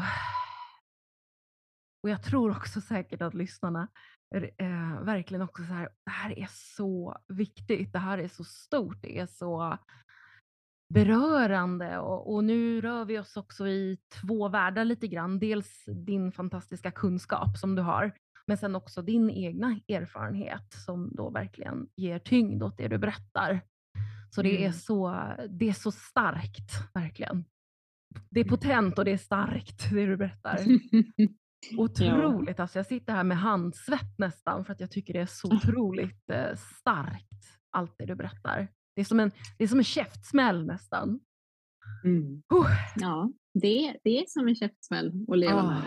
[2.04, 3.88] Och jag tror också säkert att lyssnarna
[4.36, 9.02] eh, verkligen också så här, det här är så viktigt, det här är så stort,
[9.02, 9.78] det är så
[10.94, 15.40] berörande och, och nu rör vi oss också i två världar lite grann.
[15.40, 18.12] Dels din fantastiska kunskap som du har,
[18.48, 23.62] men sen också din egna erfarenhet som då verkligen ger tyngd åt det du berättar.
[24.30, 24.74] Så det är Mm.
[24.74, 27.46] så, det är så starkt, verkligen.
[28.30, 28.50] Det är Mm.
[28.58, 30.58] potent och det är starkt, det du berättar.
[31.78, 35.48] Otroligt, alltså jag sitter här med handsvett nästan för att jag tycker det är så
[35.56, 38.68] otroligt eh, starkt, allt det du berättar.
[38.96, 41.20] Det är som en, det är som en käftsmäll nästan.
[42.06, 42.44] Mm.
[42.54, 42.68] Huh.
[42.96, 45.82] Ja, det, det är som en käftsmäll att leva med Ah,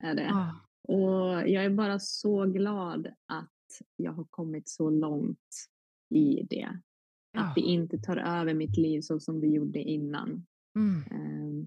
[0.00, 0.06] det.
[0.06, 0.30] Är det.
[0.34, 0.54] ah,
[0.88, 5.68] Och jag är bara så glad att jag har kommit så långt
[6.14, 6.68] i det.
[7.32, 7.40] ja.
[7.40, 10.46] Att det inte tar över mitt liv så som det gjorde innan.
[10.76, 11.02] Mm.
[11.10, 11.66] Ehm,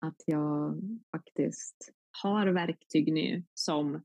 [0.00, 4.02] Att jag faktiskt har verktyg nu som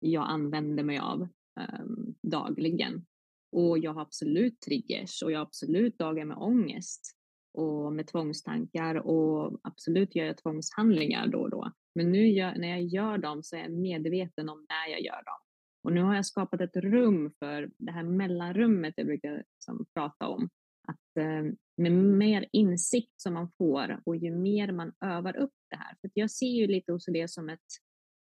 [0.00, 1.28] jag använder mig av
[1.60, 3.06] ehm, dagligen.
[3.52, 7.16] Och jag har absolut triggers och jag har absolut dagar med ångest
[7.52, 11.72] och med tvångstankar och absolut gör jag tvångshandlingar då och då.
[11.94, 15.24] Men nu gör, när jag gör dem så är jag medveten om när jag gör
[15.24, 15.38] dem.
[15.84, 20.28] Och nu har jag skapat ett rum för det här mellanrummet jag brukar liksom prata
[20.28, 20.48] om.
[20.88, 25.76] Att eh, med mer insikt som man får och ju mer man övar upp det
[25.76, 25.96] här.
[26.00, 27.60] För att jag ser ju lite OCD som ett,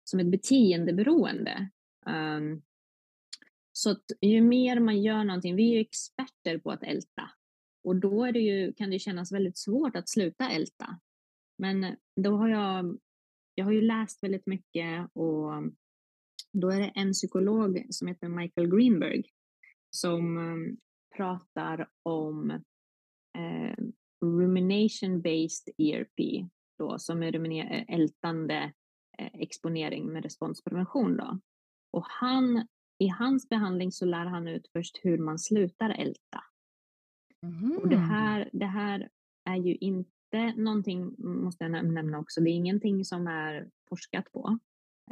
[0.03, 1.69] som ett beteendeberoende.
[2.05, 2.61] Um,
[3.71, 7.31] så att ju mer man gör någonting, vi är ju experter på att älta.
[7.83, 10.99] Och då är det ju, kan det kännas väldigt svårt att sluta älta.
[11.57, 12.97] Men då har jag,
[13.55, 15.51] jag har ju läst väldigt mycket och
[16.53, 19.23] då är det en psykolog som heter Michael Greenberg
[19.89, 20.77] som um,
[21.17, 22.51] pratar om
[23.37, 23.75] eh,
[24.25, 28.73] rumination-based ERP, då, som är rumine- ältande
[29.17, 31.17] eh, exponering med responsprevention.
[31.17, 31.39] Då.
[31.91, 32.67] Och han,
[32.99, 36.43] i hans behandling så lär han ut först hur man slutar älta.
[37.81, 38.09] Och det Mhm.
[38.09, 39.09] här, det här
[39.49, 44.31] är ju inte någonting, måste jag näm- nämna också, det är ingenting som är forskat
[44.31, 44.59] på,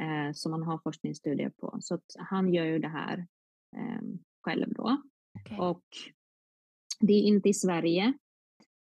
[0.00, 1.78] eh, som man har forskningsstudier på.
[1.80, 3.26] Så att han gör ju det här
[3.76, 4.02] eh,
[4.42, 5.02] själv då.
[5.40, 5.58] Okej.
[5.58, 5.84] Och
[7.00, 8.12] det är inte i Sverige,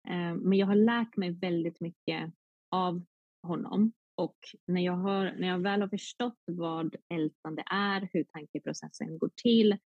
[0.08, 2.34] eh, men jag har lärt mig väldigt mycket
[2.71, 3.06] av
[3.43, 3.91] honom.
[4.17, 9.30] Och när jag, har, när jag väl har förstått vad ältande är, hur tankeprocessen går
[9.36, 9.78] till,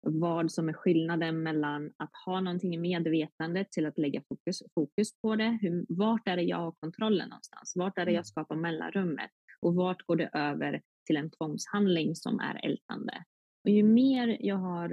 [0.00, 5.20] vad som är skillnaden mellan att ha någonting i medvetandet till att lägga fokus, fokus
[5.20, 5.58] på det.
[5.62, 7.72] Hur, vart är det jag har kontrollen någonstans?
[7.76, 8.14] Vart är det Mm.
[8.14, 9.30] jag skapar mellanrummet?
[9.60, 13.24] Och vart går det över till en tvångshandling som är ältande?
[13.64, 14.92] Och ju mer jag har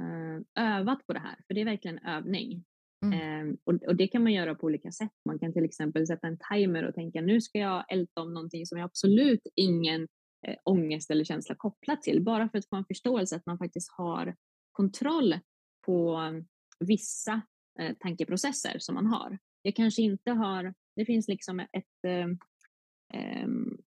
[0.00, 2.64] eh, övat på det här, för det är verkligen övning.
[3.04, 3.48] Mm.
[3.50, 5.12] Eh, och, och det kan man göra på olika sätt.
[5.24, 8.66] Man kan till exempel sätta en timer och tänka nu ska jag älta om någonting
[8.66, 10.08] som jag absolut ingen
[10.46, 12.22] eh, ångest eller känsla kopplat till.
[12.22, 14.36] Bara för att få en förståelse att man faktiskt har
[14.72, 15.38] kontroll
[15.86, 16.46] på mm,
[16.80, 17.42] vissa
[17.78, 19.38] eh, tankeprocesser som man har.
[19.62, 22.28] Jag kanske inte har, det finns liksom ett, eh,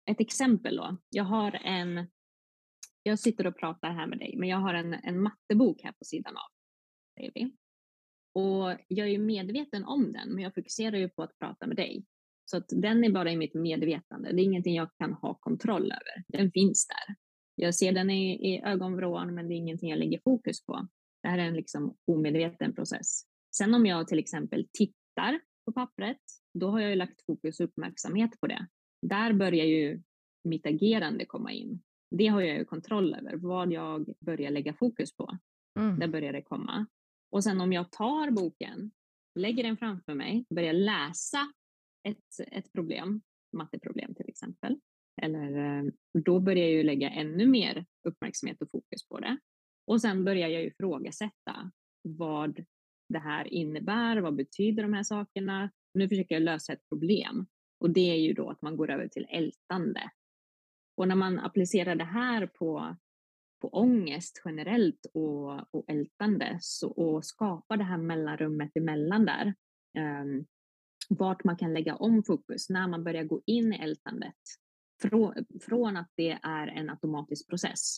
[0.06, 0.98] ett exempel då.
[1.10, 2.08] Jag har en,
[3.04, 6.06] jag sitter och pratar här med dig, men jag har en, en mattebok här på
[6.06, 6.52] sidan av.
[7.18, 7.56] Säger vi.
[8.34, 11.78] Och jag är ju medveten om den, men jag fokuserar ju på att prata med
[11.78, 12.06] dig.
[12.54, 14.32] Så att den är bara i mitt medvetande.
[14.32, 16.24] Det är ingenting jag kan ha kontroll över.
[16.28, 17.16] Den finns där.
[17.56, 20.88] Jag ser den i, i ögonvrån, men det är ingenting jag lägger fokus på.
[21.24, 23.22] Det här är en liksom omedveten process.
[23.56, 26.18] Sen om jag till exempel tittar på pappret,
[26.54, 28.68] då har jag ju lagt fokus och uppmärksamhet på det.
[29.02, 30.02] Där börjar ju
[30.44, 31.82] mitt agerande komma in.
[32.12, 35.38] Det har jag ju kontroll över, vad jag börjar lägga fokus på.
[35.80, 36.00] Mm.
[36.00, 36.86] Där börjar det komma.
[37.32, 38.92] Och sen om jag tar boken,
[39.40, 41.54] lägger den framför mig, börjar läsa
[42.04, 43.22] ett, ett problem,
[43.58, 44.80] matteproblem till exempel,
[45.22, 49.38] eller eh, då börjar jag ju lägga ännu mer uppmärksamhet och fokus på det.
[49.88, 52.66] Och sen börjar jag ju ifrågasätta vad
[53.10, 55.72] det här innebär, vad betyder de här sakerna?
[55.94, 57.46] Nu försöker jag lösa ett problem
[57.80, 60.12] och det är ju då att man går över till ältande.
[60.98, 62.96] Och när man applicerar det här på,
[63.62, 69.54] på ångest generellt och, och ältande så, och skapar det här mellanrummet emellan där,
[69.98, 70.46] um,
[71.10, 74.36] vart man kan lägga om fokus när man börjar gå in i ältandet
[75.62, 77.98] från, att det är en automatisk process.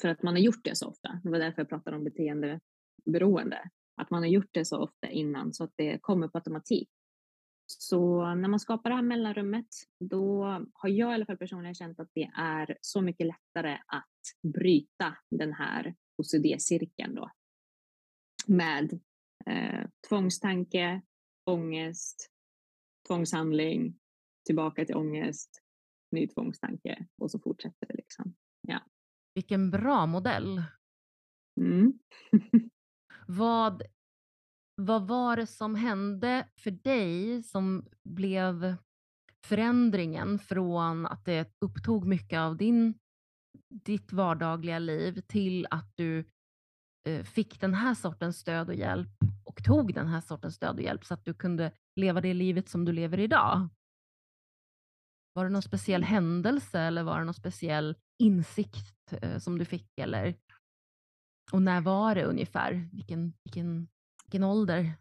[0.00, 1.20] För att man har gjort det så ofta.
[1.24, 3.70] Det var därför jag pratade om beteendeberoende.
[3.96, 6.90] Att man har gjort det så ofta innan så att det kommer på automatik.
[7.66, 9.66] Så när man skapar det här mellanrummet,
[10.00, 14.52] då har jag i alla fall personligen känt att det är så mycket lättare att
[14.52, 17.30] bryta den här OCD-cirkeln då.
[18.46, 19.00] Med
[19.46, 21.02] eh, tvångstanke,
[21.44, 22.30] ångest,
[23.08, 23.98] tvångshandling,
[24.46, 25.62] tillbaka till ångest,
[26.10, 28.34] ny tvångstanke och så fortsätter det liksom.
[28.68, 28.80] Ja.
[29.34, 30.62] Vilken bra modell.
[31.60, 31.98] Mm.
[33.26, 33.82] vad,
[34.76, 38.76] vad var det som hände för dig som blev
[39.44, 42.98] förändringen från att det upptog mycket av din,
[43.84, 46.24] ditt vardagliga liv till att du
[47.08, 49.08] eh, fick den här sortens stöd och hjälp
[49.44, 52.68] och tog den här sortens stöd och hjälp så att du kunde leva det livet
[52.68, 53.68] som du lever idag?
[55.32, 56.08] Var det någon speciell mm.
[56.08, 59.98] händelse eller var det någon speciell insikt eh, som du fick?
[59.98, 60.34] Eller?
[61.52, 62.88] Och när var det ungefär?
[62.92, 63.88] Vilken, vilken,
[64.24, 64.92] vilken ålder?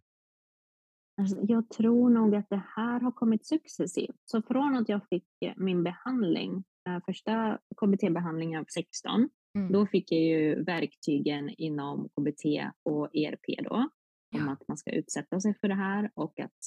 [1.21, 4.21] Alltså, jag tror nog att det här har kommit successivt.
[4.25, 9.71] Så från att jag fick eh, min behandling, äh, första KBT-behandlingen av 16, mm.
[9.71, 12.45] då fick jag ju verktygen inom KBT
[12.83, 13.89] och ERP då,
[14.29, 14.41] ja.
[14.41, 16.57] om att man ska utsätta sig för det här och att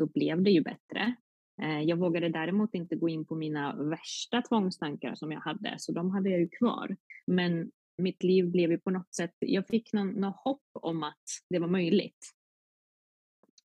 [0.00, 1.14] då blev det ju bättre.
[1.62, 5.92] Eh, jag vågade däremot inte gå in på mina värsta tvångstankar som jag hade, så
[5.92, 6.96] de hade jag ju kvar.
[7.26, 11.24] Men mitt liv blev ju på något sätt, jag fick någon, någon hopp om att
[11.50, 12.34] det var möjligt.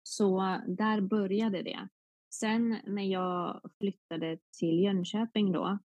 [0.02, 1.88] Så där började det.
[2.34, 5.78] Sen när jag flyttade till Jönköping då,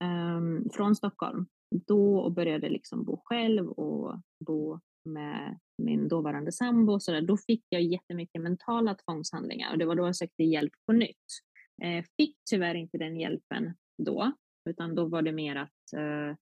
[0.00, 7.12] um, från Stockholm, då började liksom bo själv och bo med min dåvarande sambo, så
[7.12, 10.92] där, då fick jag jättemycket mentala tvångshandlingar och det var då jag sökte hjälp på
[10.92, 11.26] nytt.
[11.82, 14.32] Eh, fick tyvärr inte den hjälpen då,
[14.68, 16.36] utan då var det mer att eh,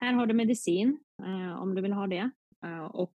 [0.00, 2.30] här har du medicin eh, om du vill ha det
[2.64, 3.16] eh, och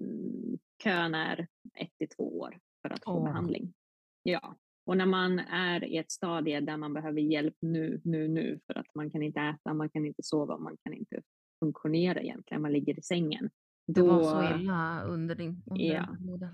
[0.00, 3.24] mm, kön är ett till två år för att få oh.
[3.24, 3.74] behandling.
[4.22, 8.60] Ja, och när man är i ett stadie där man behöver hjälp nu, nu, nu
[8.66, 11.22] för att man kan inte äta, man kan inte sova, man kan inte
[11.64, 13.50] funktionera egentligen, man ligger i sängen.
[13.86, 16.06] Det var så illa under din under ja.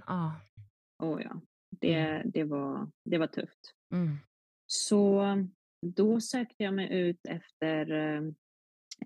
[0.07, 0.33] Ah.
[0.99, 1.40] Oh, ja.
[1.71, 2.31] Det, mm.
[2.31, 3.75] det, var, det var tufft.
[3.95, 4.16] Mm.
[4.66, 5.25] Så
[5.87, 8.23] då sökte jag mig ut efter eh,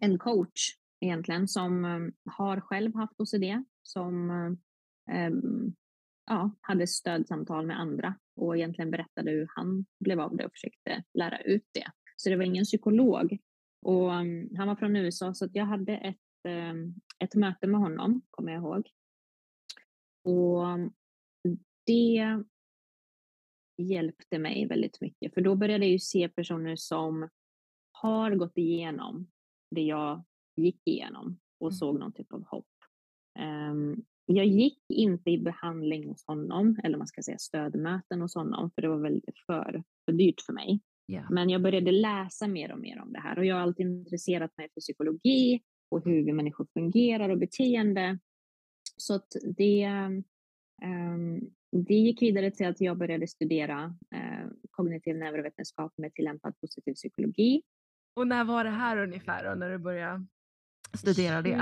[0.01, 4.31] en coach egentligen som eh, har själv haft OCD, som
[5.11, 5.31] eh,
[6.27, 11.03] ja, hade stödsamtal med andra och egentligen berättade hur han blev av det och försökte
[11.15, 11.87] lära ut det.
[12.17, 13.39] Så det var ingen psykolog.
[13.83, 14.11] Och
[14.57, 16.17] han var från USA så jag hade ett,
[17.19, 18.91] ett möte med honom, kommer jag ihåg.
[20.25, 20.65] Och
[21.87, 22.45] det
[23.83, 25.35] hjälpte mig väldigt mycket.
[25.35, 27.29] För då började jag ju se personer som
[27.93, 29.31] har gått igenom
[29.71, 30.25] det jag
[30.57, 31.73] gick igenom och mm.
[31.73, 32.67] såg någon typ av hopp.
[33.71, 38.71] Um, jag gick inte i behandling hos honom, eller man ska säga stödmöten hos honom,
[38.71, 40.81] för det var väldigt för, för dyrt för mig.
[41.13, 41.31] Yeah.
[41.31, 44.57] Men jag började läsa mer och mer om det här och jag har alltid intresserat
[44.57, 48.19] mig för psykologi och hur vi människor fungerar och beteende.
[48.97, 49.89] Så att det,
[50.85, 51.51] um,
[51.87, 57.63] det gick vidare till att jag började studera eh, kognitiv neurovetenskap med tillämpad positiv psykologi.
[58.15, 60.27] Och när var det här ungefär då, när du började
[60.95, 61.57] studera det?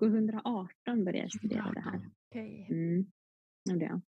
[0.00, 1.74] 2018 började jag studera 2018.
[1.74, 2.10] det här.
[2.30, 2.66] Okay.
[2.70, 3.06] Mm,
[3.64, 4.00] det.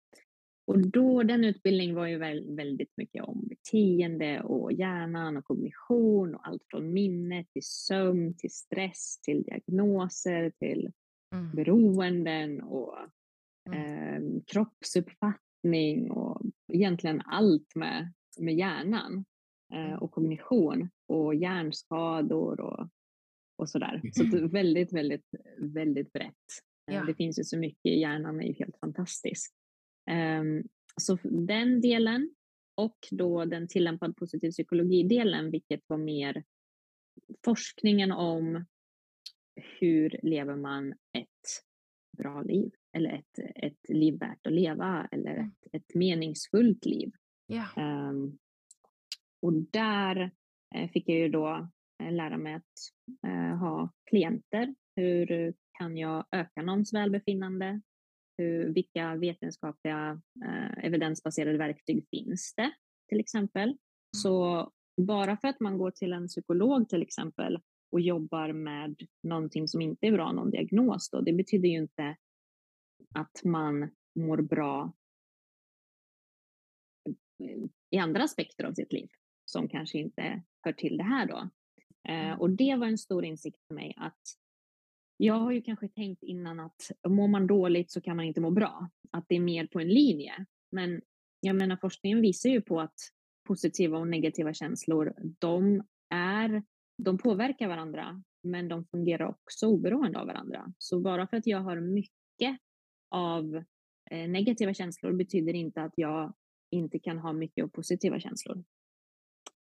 [0.66, 2.18] Och då, den utbildningen var ju
[2.56, 8.50] väldigt mycket om beteende och hjärnan och kognition och allt från minne till sömn till
[8.50, 10.92] stress till diagnoser till
[11.34, 11.50] mm.
[11.50, 12.96] beroenden och
[13.66, 13.78] mm.
[13.78, 16.42] eh, kroppsuppfattning och
[16.72, 19.24] egentligen allt med, med hjärnan
[19.72, 19.98] eh, mm.
[19.98, 22.88] och kognition och hjärnskador och,
[23.58, 24.00] och sådär.
[24.12, 25.26] Så väldigt, väldigt,
[25.58, 26.34] väldigt brett.
[26.90, 27.04] Eh, ja.
[27.04, 29.54] Det finns ju så mycket, hjärnan är ju helt fantastisk.
[30.10, 30.68] Um,
[31.00, 32.34] så den delen
[32.74, 36.44] och då den tillämpad positiv psykologi-delen, vilket var mer
[37.44, 38.64] forskningen om
[39.56, 41.64] hur lever man ett
[42.16, 45.46] bra liv eller ett, ett liv värt att leva eller mm.
[45.46, 47.12] ett, ett meningsfullt liv.
[47.52, 48.08] Yeah.
[48.10, 48.38] Um,
[49.42, 50.30] och där
[50.74, 51.68] eh, fick jag ju då
[52.02, 52.92] eh, lära mig att
[53.26, 54.74] eh, ha klienter.
[54.96, 57.80] Hur kan jag öka någons välbefinnande?
[58.38, 62.72] Hur, vilka vetenskapliga eh, evidensbaserade verktyg finns det
[63.08, 63.68] till exempel?
[63.68, 63.78] Mm.
[64.22, 67.58] Så bara för att man går till en psykolog till exempel
[67.92, 72.16] och jobbar med någonting som inte är bra, någon diagnos då, det betyder ju inte
[73.14, 74.92] att man mår bra
[77.90, 79.08] i andra aspekter av sitt liv
[79.44, 81.50] som kanske inte hör till det här då.
[82.08, 82.40] Eh, mm.
[82.40, 84.22] och det var en stor insikt för mig att
[85.16, 88.50] jag har ju kanske tänkt innan att mår man dåligt så kan man inte må
[88.50, 90.46] bra, att det är mer på en linje.
[90.72, 91.00] Men
[91.40, 92.94] jag menar forskningen visar ju på att
[93.48, 95.82] positiva och negativa känslor, de
[96.14, 96.62] är,
[97.02, 100.72] de påverkar varandra, men de fungerar också oberoende av varandra.
[100.78, 102.58] Så bara för att jag har mycket
[103.10, 103.64] av
[104.10, 106.34] eh, negativa känslor betyder inte att jag
[106.70, 108.64] inte kan ha mycket av positiva känslor.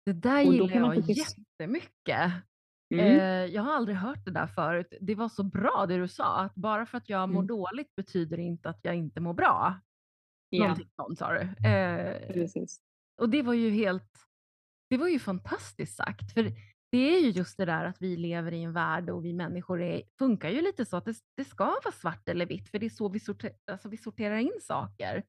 [0.05, 1.37] Det där gillar jag faktiskt...
[1.37, 2.31] jättemycket.
[2.89, 3.05] Mm.
[3.05, 4.93] Eh, jag har aldrig hört det där förut.
[5.01, 7.47] Det var så bra det du sa, att bara för att jag mår mm.
[7.47, 9.79] dåligt betyder inte att jag inte mår bra.
[10.49, 10.63] Ja.
[10.63, 11.67] Någonting sånt sa du.
[11.67, 12.81] Eh, Precis.
[13.21, 14.11] Och det var ju helt,
[14.89, 16.33] det var ju fantastiskt sagt.
[16.33, 16.51] För
[16.91, 19.81] det är ju just det där att vi lever i en värld och vi människor
[19.81, 22.85] är, funkar ju lite så att det, det ska vara svart eller vitt, för det
[22.85, 25.23] är så vi, sorter, alltså vi sorterar in saker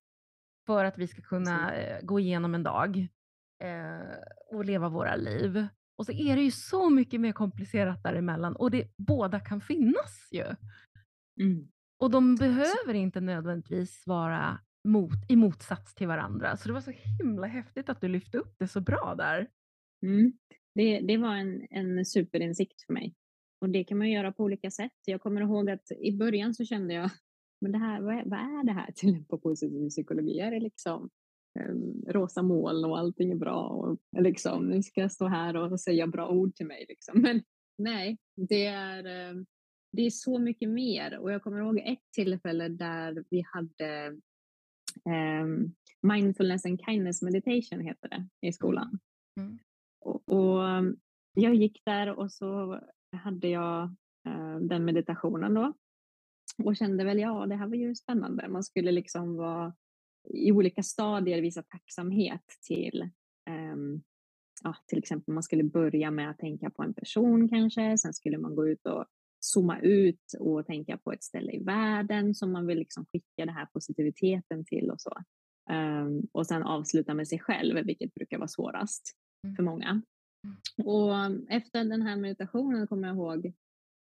[0.66, 3.08] för att vi ska kunna eh, gå igenom en dag
[3.62, 4.16] eh,
[4.50, 5.66] och leva våra liv.
[5.98, 10.28] Och så är det ju så mycket mer komplicerat däremellan och det, båda kan finnas
[10.32, 10.44] ju.
[11.40, 11.68] Mm.
[11.98, 16.56] Och de behöver inte nödvändigtvis vara mot, i motsats till varandra.
[16.56, 19.48] Så det var så himla häftigt att du lyfte upp det så bra där.
[20.06, 20.32] Mm.
[20.74, 23.14] Det, det var en, en superinsikt för mig.
[23.60, 24.92] Och det kan man göra på olika sätt.
[25.04, 27.10] Jag kommer ihåg att i början så kände jag,
[27.60, 30.40] men det här, vad, är, vad är det här till på positiv psykologi?
[30.40, 31.10] Är det liksom
[32.06, 33.68] rosa moln och allting är bra?
[33.68, 36.86] Och, liksom, nu ska jag stå här och säga bra ord till mig.
[36.88, 37.20] Liksom.
[37.22, 37.42] Men
[37.78, 39.46] nej, det är, um,
[39.92, 41.18] det är så mycket mer.
[41.18, 44.16] Och jag kommer ihåg ett tillfälle där vi hade
[45.42, 48.98] um, Mindfulness and Kindness Meditation heter det i skolan.
[49.40, 49.58] Mm.
[50.00, 50.94] Och, och,
[51.34, 52.80] jag gick där och så
[53.12, 53.82] hade jag
[54.28, 55.74] uh, den meditationen då
[56.64, 58.48] och kände väl ja, det här var ju spännande.
[58.48, 59.74] Man skulle liksom vara
[60.24, 63.10] i olika stadier visa tacksamhet till
[63.50, 64.02] um,
[64.62, 68.38] ja, till exempel man skulle börja med att tänka på en person kanske, sen skulle
[68.38, 69.04] man gå ut och
[69.40, 73.54] zooma ut och tänka på ett ställe i världen som man vill liksom skicka den
[73.54, 75.12] här positiviteten till och så.
[75.70, 79.14] Um, och sen avsluta med sig själv, vilket brukar vara svårast
[79.44, 79.56] mm.
[79.56, 79.88] för många.
[79.88, 80.88] Mm.
[80.88, 81.14] Och
[81.48, 83.52] efter den här meditationen kommer jag ihåg,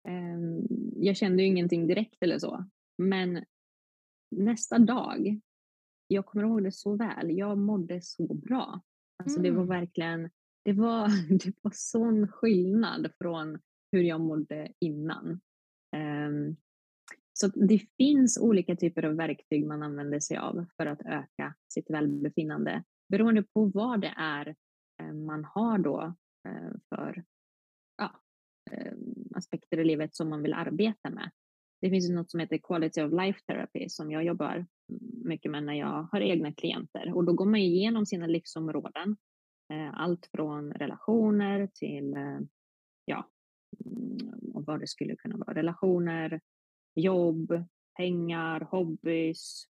[0.08, 2.66] um, jag kände ju ingenting direkt eller så,
[2.98, 3.46] men
[4.36, 5.40] nästa dag,
[6.12, 8.82] jag kommer ihåg det så väl, jag mådde så bra.
[9.24, 9.44] Alltså mm.
[9.44, 9.80] det var mm.
[9.80, 10.30] verkligen,
[10.66, 11.08] det var,
[11.46, 13.60] det var sån skillnad från
[13.92, 15.42] hur jag mådde innan.
[15.96, 16.56] Um,
[17.34, 21.90] så det finns olika typer av verktyg man använder sig av för att öka sitt
[21.90, 24.56] välbefinnande beroende på vad det är
[25.02, 26.14] eh, man har då
[26.48, 27.24] eh, för
[27.98, 28.22] ja,
[28.72, 31.32] ehm, aspekter i livet som man vill arbeta med.
[31.82, 34.66] Det finns något som heter Quality of Life Therapy som jag jobbar
[35.24, 39.18] mycket med när jag har egna klienter och då går man igenom sina livsområden.
[39.74, 42.40] Eh, allt från relationer till eh,
[43.06, 43.30] ja,
[43.86, 45.54] mm, och vad det skulle kunna vara.
[45.54, 46.42] Relationer,
[46.96, 47.66] jobb,
[47.98, 49.66] pengar, hobbys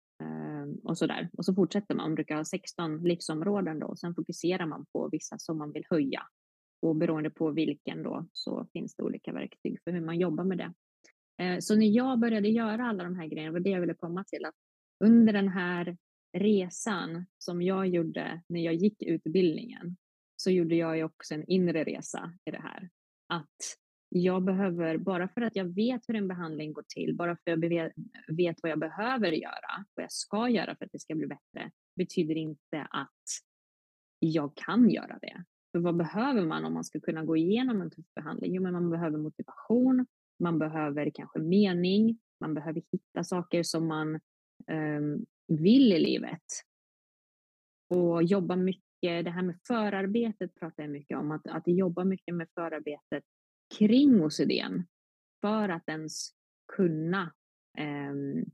[0.82, 1.28] och och sådär.
[1.32, 2.04] Och så fortsätter man.
[2.04, 5.84] Man brukar ha 16 livsområden då och sen fokuserar man på vissa som man vill
[5.90, 6.22] höja.
[6.82, 10.58] Och beroende på vilken då så finns det olika verktyg för hur man jobbar med
[10.58, 10.72] det.
[11.38, 14.24] Eh, så när jag började göra alla de här grejerna, var det jag ville komma
[14.24, 14.54] till, att
[15.04, 15.96] under den här
[16.32, 19.96] resan som jag gjorde när jag gick utbildningen
[20.36, 22.90] så gjorde jag ju också en inre resa i det här.
[23.28, 23.78] Att
[24.08, 27.60] jag behöver, bara för att jag vet hur en behandling går till, bara för att
[27.64, 27.92] jag
[28.36, 31.70] vet vad jag behöver göra, vad jag ska göra för att det ska bli bättre,
[31.96, 33.24] betyder inte att
[34.18, 35.44] jag kan göra det.
[35.72, 38.54] För vad behöver man om man ska kunna gå igenom en tuff behandling?
[38.54, 40.06] Jo, men man behöver motivation,
[40.38, 44.20] man behöver kanske mening, man behöver hitta saker som man
[44.70, 46.44] um, vill i livet.
[47.90, 52.34] Och jobba mycket, det här med förarbetet pratar jag mycket om, att, att jobba mycket
[52.34, 53.24] med förarbetet
[53.78, 54.82] kring OCDn
[55.40, 56.30] för att ens
[56.76, 57.32] kunna
[57.78, 58.44] eh,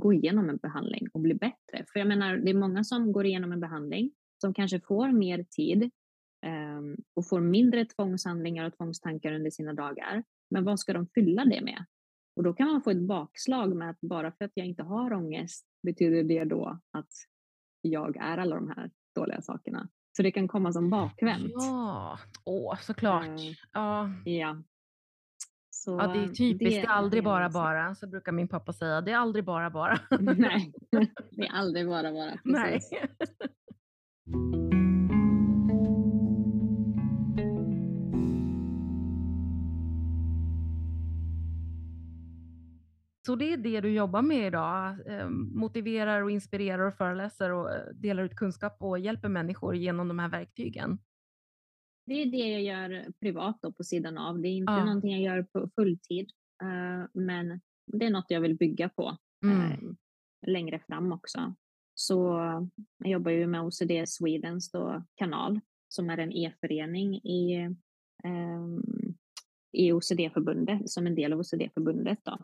[0.00, 1.84] gå igenom en behandling och bli bättre.
[1.92, 5.44] För jag menar, det är många som går igenom en behandling som kanske får mer
[5.50, 5.90] tid
[7.14, 10.24] och får mindre tvångshandlingar och tvångstankar under sina dagar.
[10.50, 11.84] Men vad ska de fylla det med?
[12.36, 15.12] Och då kan man få ett bakslag med att bara för att jag inte har
[15.12, 17.10] ångest betyder det då att
[17.80, 19.88] jag är alla de här dåliga sakerna.
[20.16, 21.52] Så det kan komma som bakvänt.
[21.54, 23.26] Ja, åh, såklart.
[23.26, 24.10] Eh, Ja.
[24.24, 24.62] Ja.
[25.74, 26.58] Så ja, det är typiskt.
[26.58, 29.00] Det, är aldrig det bara bara, så brukar min pappa säga.
[29.00, 29.98] Det är aldrig bara bara.
[30.20, 30.72] Nej,
[31.30, 32.38] det är aldrig bara bara.
[32.44, 32.80] Nej.
[43.26, 45.06] Så det är det du jobbar med idag?
[45.06, 50.08] Eh, motiverar och inspirerar och föreläser och eh, delar ut kunskap och hjälper människor genom
[50.08, 50.98] de här verktygen?
[52.06, 54.40] Det är det jag gör privat då på sidan av.
[54.40, 54.84] Det är inte Ja.
[54.84, 56.30] någonting jag gör på fulltid,
[56.62, 59.96] eh, men det är något jag vill bygga på Mm.
[60.46, 61.54] längre fram också.
[61.94, 62.16] Så
[62.98, 67.68] jag jobbar ju med OCD Swedens då, kanal som är en e-förening i,
[69.72, 72.38] i OCD-förbundet, som en del av OCD-förbundet då.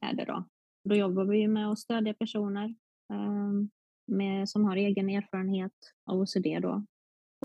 [0.00, 0.44] Är det då.
[0.88, 2.74] då jobbar vi med att stödja personer
[3.12, 3.70] ehm,
[4.06, 5.72] med, som har egen erfarenhet
[6.10, 6.84] av OCD då,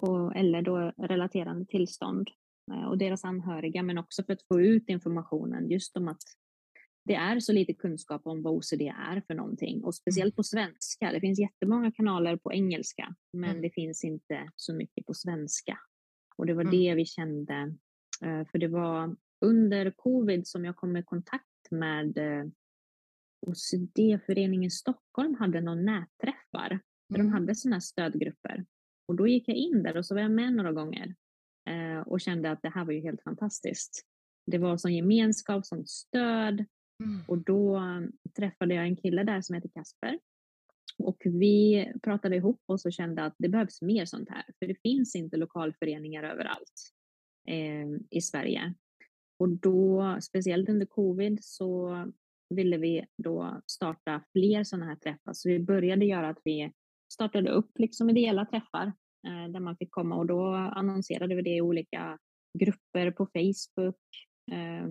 [0.02, 2.28] och, eller då relaterande tillstånd
[2.72, 6.22] eh, och deras anhöriga, men också för att få ut informationen just om att
[7.06, 11.12] det är så lite kunskap om vad OCD är för någonting och speciellt på svenska.
[11.12, 13.62] Det finns jättemånga kanaler på engelska, men Mm.
[13.62, 15.78] det finns inte så mycket på svenska.
[16.38, 16.72] Och det var Mm.
[16.72, 17.76] det vi kände,
[18.24, 22.46] eh, för det var under covid som jag kom i kontakt med eh,
[23.48, 26.70] OCD-föreningen Stockholm hade någon nätträffar
[27.10, 27.34] där de Mm.
[27.34, 28.66] hade sådana stödgrupper.
[29.08, 31.16] Och då gick jag in där och så var jag med några gånger
[31.70, 34.06] eh, och kände att det här var ju helt fantastiskt.
[34.46, 36.66] Det var som gemenskap, som stöd
[37.04, 37.22] Mm.
[37.28, 38.02] och då eh,
[38.38, 40.20] träffade jag en kille där som heter Kasper.
[40.98, 44.46] Och vi pratade ihop oss och kände att det behövs mer sånt här.
[44.60, 46.92] För det finns inte lokalföreningar överallt
[47.48, 48.74] eh, i Sverige.
[49.40, 52.06] Och då, speciellt under covid, så
[52.50, 55.34] ville vi då starta fler sådana här träffar.
[55.34, 56.72] Så vi började göra att vi
[57.14, 58.94] startade upp liksom ideella träffar
[59.28, 62.18] eh, där man fick komma och då annonserade vi det i olika
[62.60, 64.00] grupper på Facebook.
[64.52, 64.88] Eh,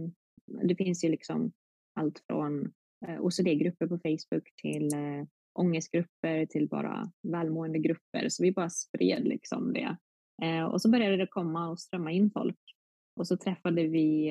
[0.63, 1.53] det finns ju liksom
[2.01, 2.73] allt från
[3.07, 5.27] eh, OCD-grupper på Facebook till eh,
[5.59, 8.29] ångestgrupper till bara välmående grupper.
[8.29, 9.97] Så vi bara spred liksom det.
[10.43, 12.59] Eh, och så började det komma och strömma in folk.
[13.19, 14.31] Och så träffade vi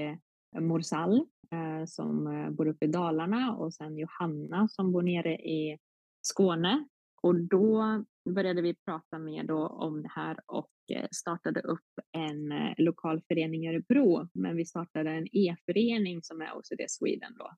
[0.55, 5.33] eh, Morsal eh, som eh, bor uppe i Dalarna och sen Johanna som bor nere
[5.35, 5.77] i
[6.21, 6.87] Skåne.
[7.21, 10.71] Och då började vi prata mer då om det här och
[11.11, 14.27] startade upp en lokal förening i Örebro.
[14.33, 17.51] Men vi startade en e-förening som är OCD Sweden då.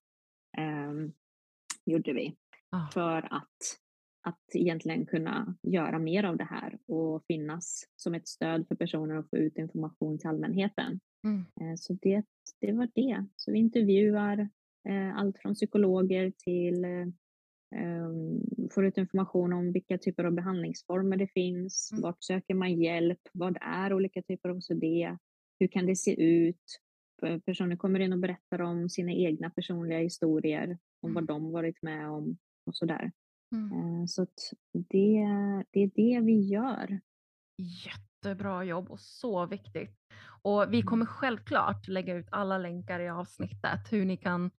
[0.57, 1.11] Ehm,
[1.85, 2.35] gjorde vi
[2.71, 2.87] Ah.
[2.93, 3.57] för att,
[4.21, 9.15] att egentligen kunna göra mer av det här och finnas som ett stöd för personer
[9.15, 10.99] att få ut information till allmänheten.
[11.23, 11.45] Mm.
[11.61, 12.23] Eh, Så det,
[12.61, 13.25] det var det.
[13.35, 14.49] Så vi intervjuar
[14.89, 17.07] eh, allt från psykologer till eh,
[18.71, 22.01] får ut information om vilka typer av behandlingsformer det finns, Mm.
[22.01, 24.83] vart söker man hjälp, vad är olika typer av OCD,
[25.59, 26.79] hur kan det se ut?
[27.45, 32.09] Personer kommer in och berättar om sina egna personliga historier, om vad de varit med
[32.09, 33.11] om och sådär.
[33.55, 34.07] Mm.
[34.07, 34.25] Så
[34.73, 35.25] det,
[35.71, 36.99] det är det vi gör.
[38.23, 39.97] Jättebra jobb och så viktigt.
[40.41, 44.51] Och vi kommer självklart lägga ut alla länkar i avsnittet hur ni kan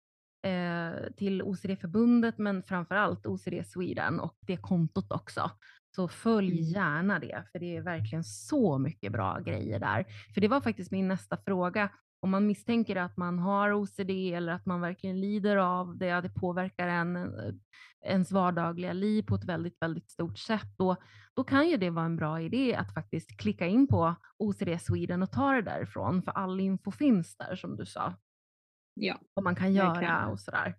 [0.45, 5.51] eh, till OCD-förbundet men framförallt OCD Sweden och det kontot också.
[5.95, 6.64] Så följ Mm.
[6.64, 10.05] gärna det för det är verkligen så mycket bra grejer där.
[10.34, 11.89] För det var faktiskt min nästa fråga.
[12.22, 16.30] Om man misstänker att man har OCD eller att man verkligen lider av det, det
[16.30, 17.53] påverkar en, eh,
[18.01, 20.67] ens vardagliga liv på ett väldigt, väldigt stort sätt.
[20.78, 20.95] Då,
[21.36, 25.24] då kan ju det vara en bra idé att faktiskt klicka in på OCD Sweden
[25.24, 28.13] och ta det därifrån, för all info finns där som du sa,
[28.93, 30.01] Ja, vad man kan Verkligen.
[30.03, 30.76] göra och sådär.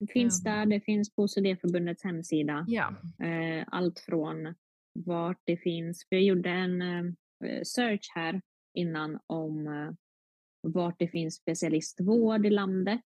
[0.00, 0.52] det finns Ehm.
[0.54, 2.64] där, det finns på OCD-förbundets hemsida.
[2.68, 2.94] Ja.
[3.26, 4.54] Eh, allt från
[4.94, 6.06] vart det finns.
[6.08, 8.40] För jag gjorde en eh, search här
[8.74, 9.66] innan om
[10.62, 13.04] vart det finns specialistvård i landet.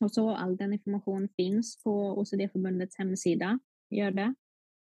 [0.00, 3.58] Och så all den information finns på OCD-förbundets hemsida.
[3.90, 4.34] Gör det.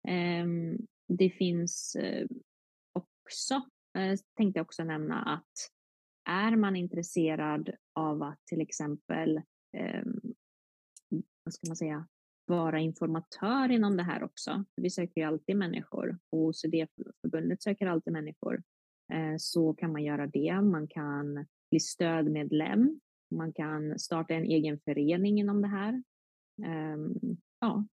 [0.08, 2.26] Ehm, det finns eh,
[2.92, 3.54] också,
[3.98, 5.52] eh, tänkte jag också nämna att
[6.28, 9.42] är man intresserad av att till exempel
[9.76, 10.20] ehm,
[11.44, 12.06] vad ska man säga,
[12.46, 14.64] vara informatör inom det här också.
[14.76, 18.62] Vi söker ju alltid människor och OCD-förbundet söker alltid människor.
[19.12, 20.60] Eh, så kan man göra det.
[20.60, 23.00] Man kan bli stödmedlem.
[23.30, 26.02] Man kan starta en egen förening inom det här.
[26.64, 27.86] Ehm, Ja,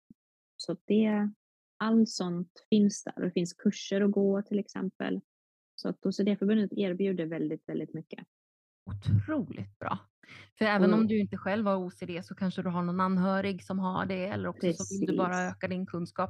[0.56, 1.30] så det,
[1.78, 3.22] allt sånt finns där.
[3.22, 5.22] Det finns kurser att gå till exempel.
[5.76, 8.26] Så att OCD-förbundet erbjuder väldigt, väldigt mycket.
[8.86, 10.00] Otroligt bra.
[10.58, 13.64] För även Och, om du inte själv har OCD så kanske du har någon anhörig
[13.64, 15.56] som har det eller också så vill du bara precis.
[15.56, 16.30] öka din kunskap.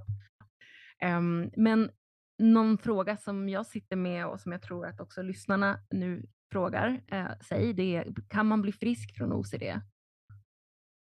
[1.17, 1.91] Um, men
[2.39, 6.25] någon fråga som jag sitter med och som jag tror att också lyssnarna nu
[6.55, 9.63] frågar eh, sig, det är kan man bli frisk från OCD?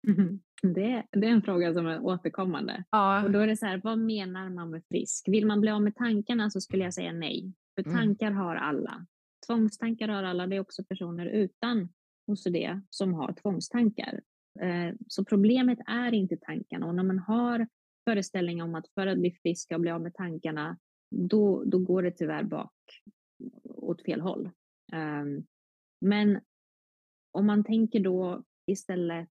[0.07, 0.39] Mhm.
[0.61, 2.83] Det, det är en fråga som är återkommande.
[2.89, 3.23] Ja.
[3.23, 5.27] Och då är det så här, vad menar man med frisk?
[5.27, 7.53] Vill man bli av med tankarna så skulle jag säga nej.
[7.75, 7.97] För Mm.
[7.97, 9.05] tankar har alla.
[9.47, 10.47] Tvångstankar har alla.
[10.47, 11.89] Det är också personer utan
[12.27, 14.21] OCD som har tvångstankar.
[14.61, 16.85] Eh, Så problemet är inte tankarna.
[16.87, 17.67] Och när man har
[18.09, 20.77] föreställning om att för att bli frisk och bli av med tankarna,
[21.15, 22.73] då, då går det tyvärr bak
[23.63, 24.49] åt fel håll.
[24.93, 25.45] Ehm,
[26.01, 26.41] men
[27.31, 29.31] om man tänker då istället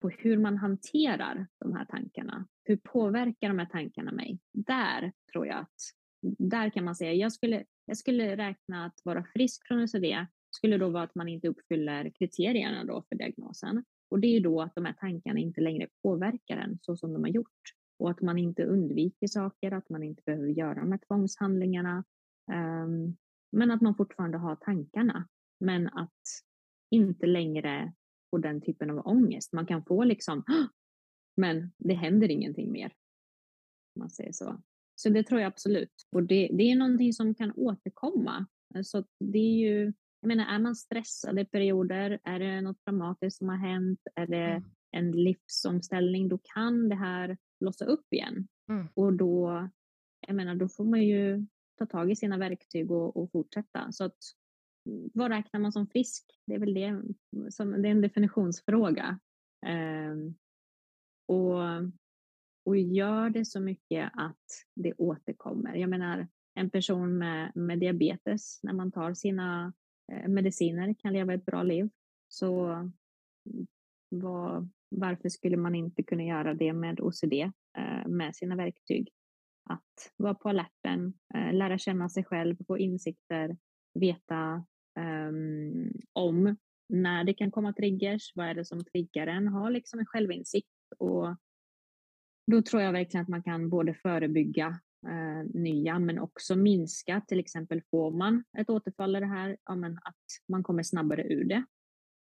[0.00, 2.46] på hur man hanterar de här tankarna.
[2.64, 4.38] Hur påverkar de här tankarna mig?
[4.52, 5.74] Där tror jag att,
[6.38, 10.04] där kan man säga, jag skulle, jag skulle räkna att vara frisk från OCD
[10.50, 13.84] skulle då vara att man inte uppfyller kriterierna då för diagnosen.
[14.10, 17.22] Och det är då att de här tankarna inte längre påverkar en så som de
[17.22, 17.62] har gjort.
[17.98, 22.04] Och att man inte undviker saker, att man inte behöver göra de här tvångshandlingarna.
[22.52, 23.16] Um,
[23.54, 25.28] men att man fortfarande har tankarna.
[25.60, 26.22] Men att
[26.90, 27.92] inte längre
[28.30, 29.52] få den typen av ångest.
[29.52, 30.44] Man kan få liksom,
[31.36, 32.92] men det händer ingenting mer.
[33.96, 34.62] Om man säger så.
[34.94, 35.92] Så det tror jag absolut.
[36.16, 38.46] Och det, det är någonting som kan återkomma.
[38.82, 43.38] Så det är ju, jag menar, är man stressad i perioder, är det något traumatiskt
[43.38, 45.10] som har hänt, är det Mm.
[45.10, 48.48] en livsomställning, då kan det här blossa upp igen.
[48.68, 48.88] Mm.
[48.94, 49.68] Och då,
[50.26, 51.46] jag menar, då får man ju
[51.78, 53.92] ta tag i sina verktyg och, och fortsätta.
[53.92, 54.18] Så att,
[54.88, 56.24] mm, vad räknar man som frisk?
[56.46, 57.14] Det är väl det mm,
[57.50, 59.18] som, det är en definitionsfråga.
[59.66, 60.34] Ehm,
[61.28, 61.62] och,
[62.66, 65.74] och gör det så mycket att det återkommer.
[65.74, 69.72] Jag menar, en person med, med diabetes, när man tar sina
[70.12, 71.90] eh, mediciner, kan leva ett bra liv.
[72.28, 73.66] Så mm,
[74.08, 77.32] var, varför skulle man inte kunna göra det med OCD,
[77.78, 79.12] eh, med sina verktyg?
[79.70, 83.56] Att vara på alerten, eh, lära känna sig själv, få insikter,
[83.94, 84.64] veta
[85.28, 86.56] um, om
[86.88, 90.68] när det kan komma triggers, vad är det som triggar en, ha liksom en självinsikt.
[90.98, 91.36] Och
[92.46, 97.40] då tror jag verkligen att man kan både förebygga eh, nya men också minska, till
[97.40, 101.44] exempel får man ett återfall i det här, ja, men att man kommer snabbare ur
[101.44, 101.64] det.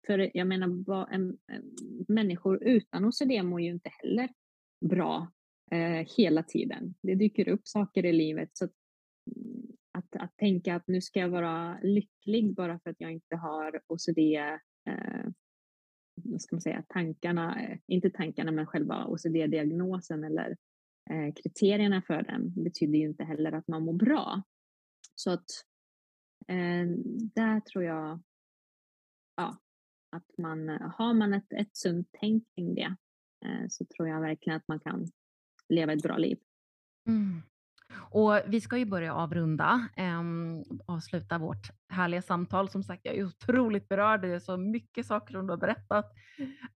[0.07, 1.75] För jag menar, vad, en, en,
[2.07, 4.29] människor utan OCD mår ju inte heller
[4.85, 5.31] bra
[5.73, 6.95] eh, hela tiden.
[7.01, 8.49] Det dyker upp saker i livet.
[8.53, 8.71] Så att,
[9.35, 13.35] mm, att, att tänka att nu ska jag vara lycklig bara för att jag inte
[13.35, 14.19] har OCD,
[14.89, 15.25] eh,
[16.15, 20.57] vad ska man säga, tankarna, eh, inte tankarna men själva OCD-diagnosen eller
[21.09, 24.43] eh, kriterierna för den betyder ju inte heller att man mår bra.
[25.15, 25.49] Så att
[26.47, 26.85] eh,
[27.35, 28.19] där tror jag,
[29.35, 29.57] ja,
[30.15, 32.95] att man, har man ett, ett sunt tänk kring det
[33.45, 35.07] eh, så tror jag verkligen att man kan
[35.69, 36.37] leva ett bra liv.
[37.07, 37.41] Mm.
[37.95, 42.69] Och vi ska ju börja avrunda, um, avsluta vårt härliga samtal.
[42.69, 44.21] Som sagt, jag är otroligt berörd.
[44.21, 46.13] Det är så mycket saker som du har berättat.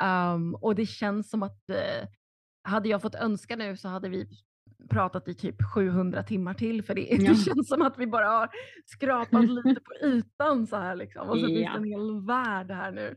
[0.03, 2.09] Um, och det känns som att uh,
[2.63, 4.29] hade jag fått önska nu så hade vi
[4.89, 7.17] pratat i typ 700 timmar till för det, ja.
[7.17, 8.49] det känns som att vi bara har
[8.85, 11.29] skrapat lite på ytan så här liksom.
[11.29, 11.47] Och så ja.
[11.47, 13.15] finns det en hel värld här nu.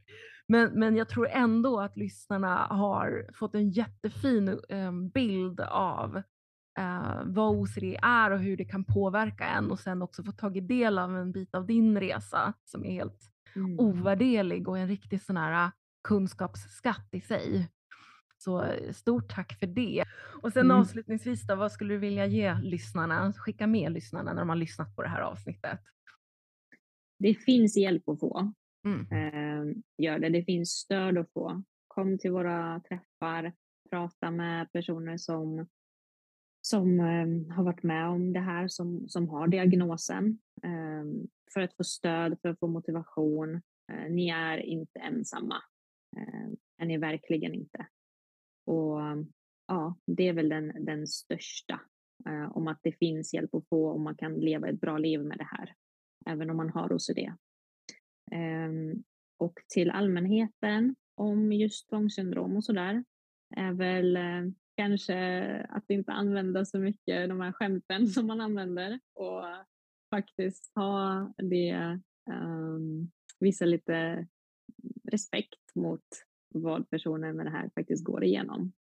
[0.49, 6.17] Men, men jag tror ändå att lyssnarna har fått en jättefin um, bild av
[6.79, 10.69] uh, vad OCD är och hur det kan påverka en och sen också få tagit
[10.69, 13.81] del av en bit av din resa som är helt mm.
[13.81, 15.71] ovärderlig och en riktig sån här
[16.09, 17.69] kunskapsskatt i sig.
[18.39, 20.05] Så stort tack för det.
[20.43, 20.77] Och sen mm.
[20.77, 24.97] avslutningsvis då, vad skulle du vilja ge lyssnarna, skicka med lyssnarna när de har lyssnat
[24.97, 25.81] på det här avsnittet?
[27.19, 28.53] Det finns hjälp att få.
[28.85, 29.07] Mm.
[29.13, 30.29] Eh, gör det.
[30.29, 31.63] Det finns stöd att få.
[31.89, 33.53] Kom till våra träffar,
[33.91, 35.67] prata med personer som,
[36.61, 40.39] som eh, har varit med om det här, som, som har diagnosen.
[40.63, 43.63] Eh, för att få stöd, för att få motivation.
[44.09, 45.63] ni är inte ensamma.
[46.79, 47.87] är ni verkligen inte.
[48.69, 49.01] Och
[49.67, 51.81] ja, det är väl den, den största.
[52.27, 55.21] Eh, om att det finns hjälp att få och man kan leva ett bra liv
[55.21, 55.75] med det här.
[56.27, 57.19] Även om man har OCD.
[58.33, 58.71] Eh,
[59.39, 63.05] och till allmänheten om just tvångssyndrom och sådär
[63.57, 69.01] är väl eh, kanske att inte använda så mycket de här skämten som man använder
[69.15, 69.45] och
[70.11, 72.01] faktiskt ha det,
[72.31, 73.11] um,
[73.41, 74.27] visa lite
[75.05, 76.28] respekt mot
[76.63, 78.73] vad personer med det här faktiskt går igenom.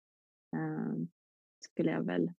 [0.56, 1.06] Uh,
[1.64, 2.32] skulle jag väl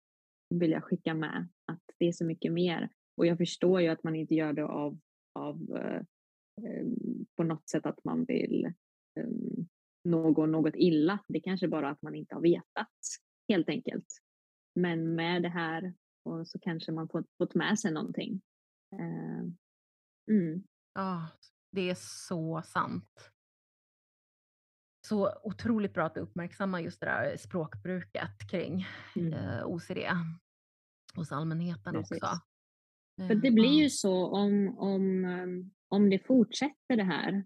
[0.55, 2.91] vilja skicka med att det är så mycket mer.
[3.16, 4.99] Och jag förstår ju att man inte gör det av,
[5.34, 6.03] av uh,
[6.80, 8.72] um, på något sätt att man vill
[9.20, 9.68] um,
[10.05, 11.18] någon något illa.
[11.28, 12.97] Det kanske bara att man inte har vetat
[13.49, 14.07] helt enkelt.
[14.74, 18.41] Men med det här och så kanske man fått, fått med sig någonting.
[18.95, 19.53] Uh,
[20.30, 20.62] mm.
[20.95, 21.28] Ja,
[21.72, 23.30] det är så sant.
[25.09, 28.87] Så otroligt bra att du uppmärksammar just det där språkbruket kring
[29.17, 29.33] mm.
[29.33, 29.99] eh, OCD
[31.15, 32.23] hos allmänheten Precis.
[32.23, 32.41] också.
[33.29, 37.45] För det blir ju så om, om, ehm, om det fortsätter det här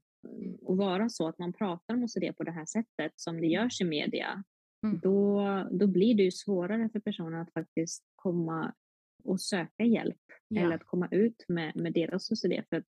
[0.62, 3.80] och vara så att man pratar om OCD på det här sättet som det görs
[3.80, 4.44] i media,
[4.86, 5.00] mm.
[5.00, 8.74] då, då blir det ju svårare för personer att faktiskt komma
[9.24, 10.62] och söka hjälp ja.
[10.62, 12.88] eller att komma ut med, med deras OCD för att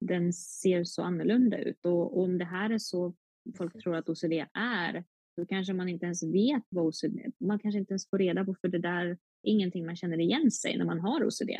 [0.00, 1.86] den ser så annorlunda ut.
[1.86, 3.14] Och, och om det här är så
[3.56, 5.04] folk tror att OCD är,
[5.36, 7.32] då kanske man inte ens vet vad OCD är.
[7.38, 10.50] Man kanske inte ens får reda på, för det där är ingenting man känner igen
[10.50, 11.50] sig när man har OCD.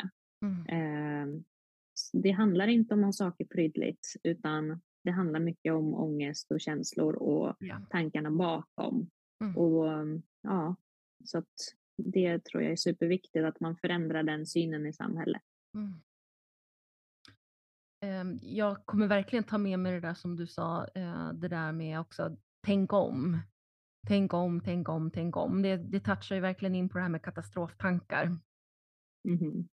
[0.45, 0.65] Mm.
[0.67, 1.41] Eh,
[2.13, 6.61] det handlar inte om att ha saker prydligt, utan det handlar mycket om ångest och
[6.61, 7.81] känslor och ja.
[7.89, 9.09] tankarna bakom.
[9.43, 9.57] Mm.
[9.57, 9.85] Och
[10.41, 10.75] ja,
[11.25, 11.43] så
[11.97, 15.41] det tror jag är superviktigt att man förändrar den synen i samhället.
[15.75, 15.93] Mm.
[18.01, 21.71] Ehm, jag kommer verkligen ta med mig det där som du sa, eh, det där
[21.71, 23.41] med också tänk om.
[24.07, 25.61] Tänk om, tänk om, tänk om.
[25.61, 28.37] Det, det touchar ju verkligen in på det här med katastroftankar.
[29.29, 29.67] Mm.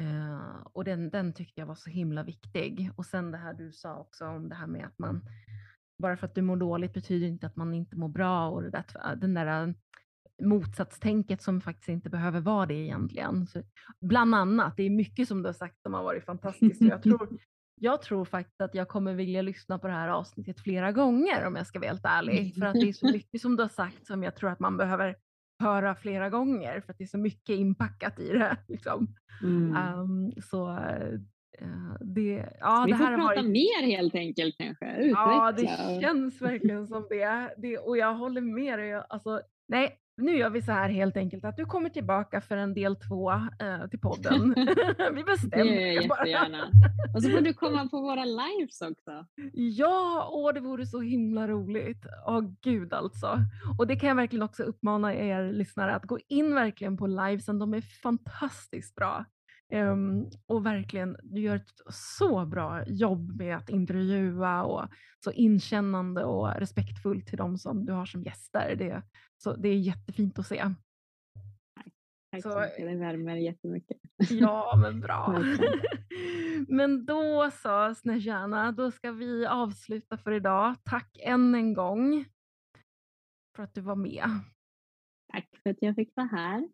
[0.00, 2.90] Uh, och den, den tyckte jag var så himla viktig.
[2.96, 5.20] Och sen det här du sa också om det här med att man,
[5.98, 8.70] bara för att du mår dåligt betyder inte att man inte mår bra och det
[8.70, 9.74] där, den där
[10.42, 13.46] motsatstänket som faktiskt inte behöver vara det egentligen.
[13.46, 13.62] Så,
[14.00, 16.80] bland annat, det är mycket som du har sagt som har varit fantastiskt.
[16.80, 17.38] jag tror,
[17.84, 21.56] jag tror faktiskt att jag kommer vilja lyssna på det här avsnittet flera gånger om
[21.56, 22.54] jag ska vara helt ärlig.
[22.54, 24.76] För att det är så mycket som du har sagt som jag tror att man
[24.76, 25.16] behöver
[25.62, 28.56] höra flera gånger för att det är så mycket inpackat i det.
[28.68, 29.08] Liksom.
[29.42, 29.98] Mm.
[29.98, 31.20] Um, så uh,
[32.00, 33.44] det, ja, Vi det får prata varit...
[33.44, 34.96] mer helt enkelt kanske.
[34.96, 35.20] Utveckla.
[35.20, 37.54] Ja, det känns verkligen som det.
[37.56, 38.94] det och jag håller med dig.
[38.94, 42.74] Alltså, nej, nu gör vi så här helt enkelt att du kommer tillbaka för en
[42.74, 44.54] del två eh, till podden.
[45.14, 45.92] vi bestämmer det.
[45.92, 46.70] Gör jag jättegärna.
[47.14, 49.26] Och så får du komma på våra lives också.
[49.52, 52.06] Ja, åh, det vore så himla roligt.
[52.26, 53.38] Åh gud alltså.
[53.78, 57.58] Och det kan jag verkligen också uppmana er lyssnare att gå in verkligen på livesen.
[57.58, 59.24] De är fantastiskt bra.
[59.72, 64.88] Um, och verkligen, du gör ett så bra jobb med att intervjua och
[65.24, 68.76] så inkännande och respektfullt till de som du har som gäster.
[68.76, 69.02] Det,
[69.36, 70.64] så det är jättefint att se.
[72.30, 73.96] Tack så, mycket, det värmer jättemycket.
[74.30, 75.42] Ja, men bra.
[76.68, 80.74] men då så, Snezjana, då ska vi avsluta för idag.
[80.84, 82.24] Tack än en gång
[83.56, 84.24] för att du var med.
[85.32, 86.68] Tack för att jag fick vara här.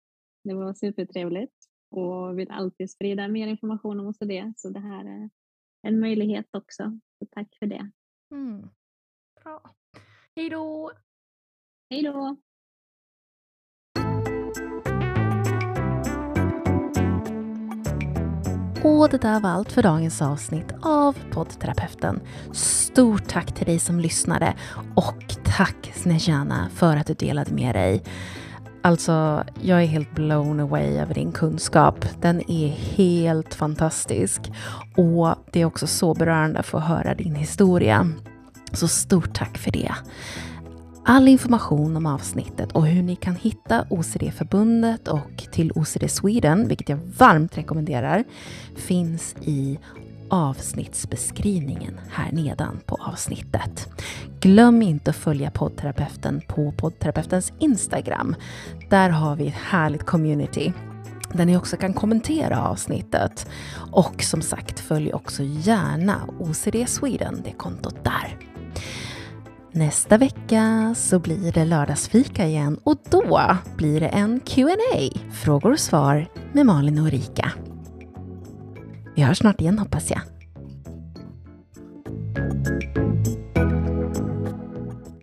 [0.44, 1.59] Det var supertrevligt
[1.90, 4.52] och vill alltid sprida mer information om OCD.
[4.56, 5.30] Så det här är
[5.82, 6.98] en möjlighet också.
[7.18, 7.90] Så tack för det.
[8.30, 8.68] Mm.
[9.42, 9.62] Bra.
[10.36, 10.92] Hej då!
[11.90, 12.36] Hej då!
[18.84, 22.20] Och det där var allt för dagens avsnitt av poddterapeuten.
[22.52, 24.54] Stort tack till dig som lyssnade
[24.96, 25.24] och
[25.56, 28.02] tack Snejana för att du delade med dig.
[28.82, 32.06] Alltså, jag är helt blown away över din kunskap.
[32.20, 34.40] Den är helt fantastisk.
[34.96, 38.08] Och det är också så berörande att få höra din historia.
[38.72, 39.94] Så stort tack för det.
[41.04, 46.88] All information om avsnittet och hur ni kan hitta OCD-förbundet och till OCD Sweden, vilket
[46.88, 48.24] jag varmt rekommenderar,
[48.76, 49.78] finns i
[50.30, 53.88] avsnittsbeskrivningen här nedan på avsnittet.
[54.40, 58.34] Glöm inte att följa poddterapeuten på poddterapeutens Instagram.
[58.88, 60.72] Där har vi ett härligt community
[61.32, 63.48] där ni också kan kommentera avsnittet.
[63.92, 68.36] Och som sagt, följ också gärna OCD Sweden, det kontot där.
[69.72, 75.80] Nästa vecka så blir det lördagsfika igen och då blir det en Q&A, frågor och
[75.80, 77.52] svar med Malin och Rika.
[79.14, 80.20] Vi hörs snart igen hoppas jag.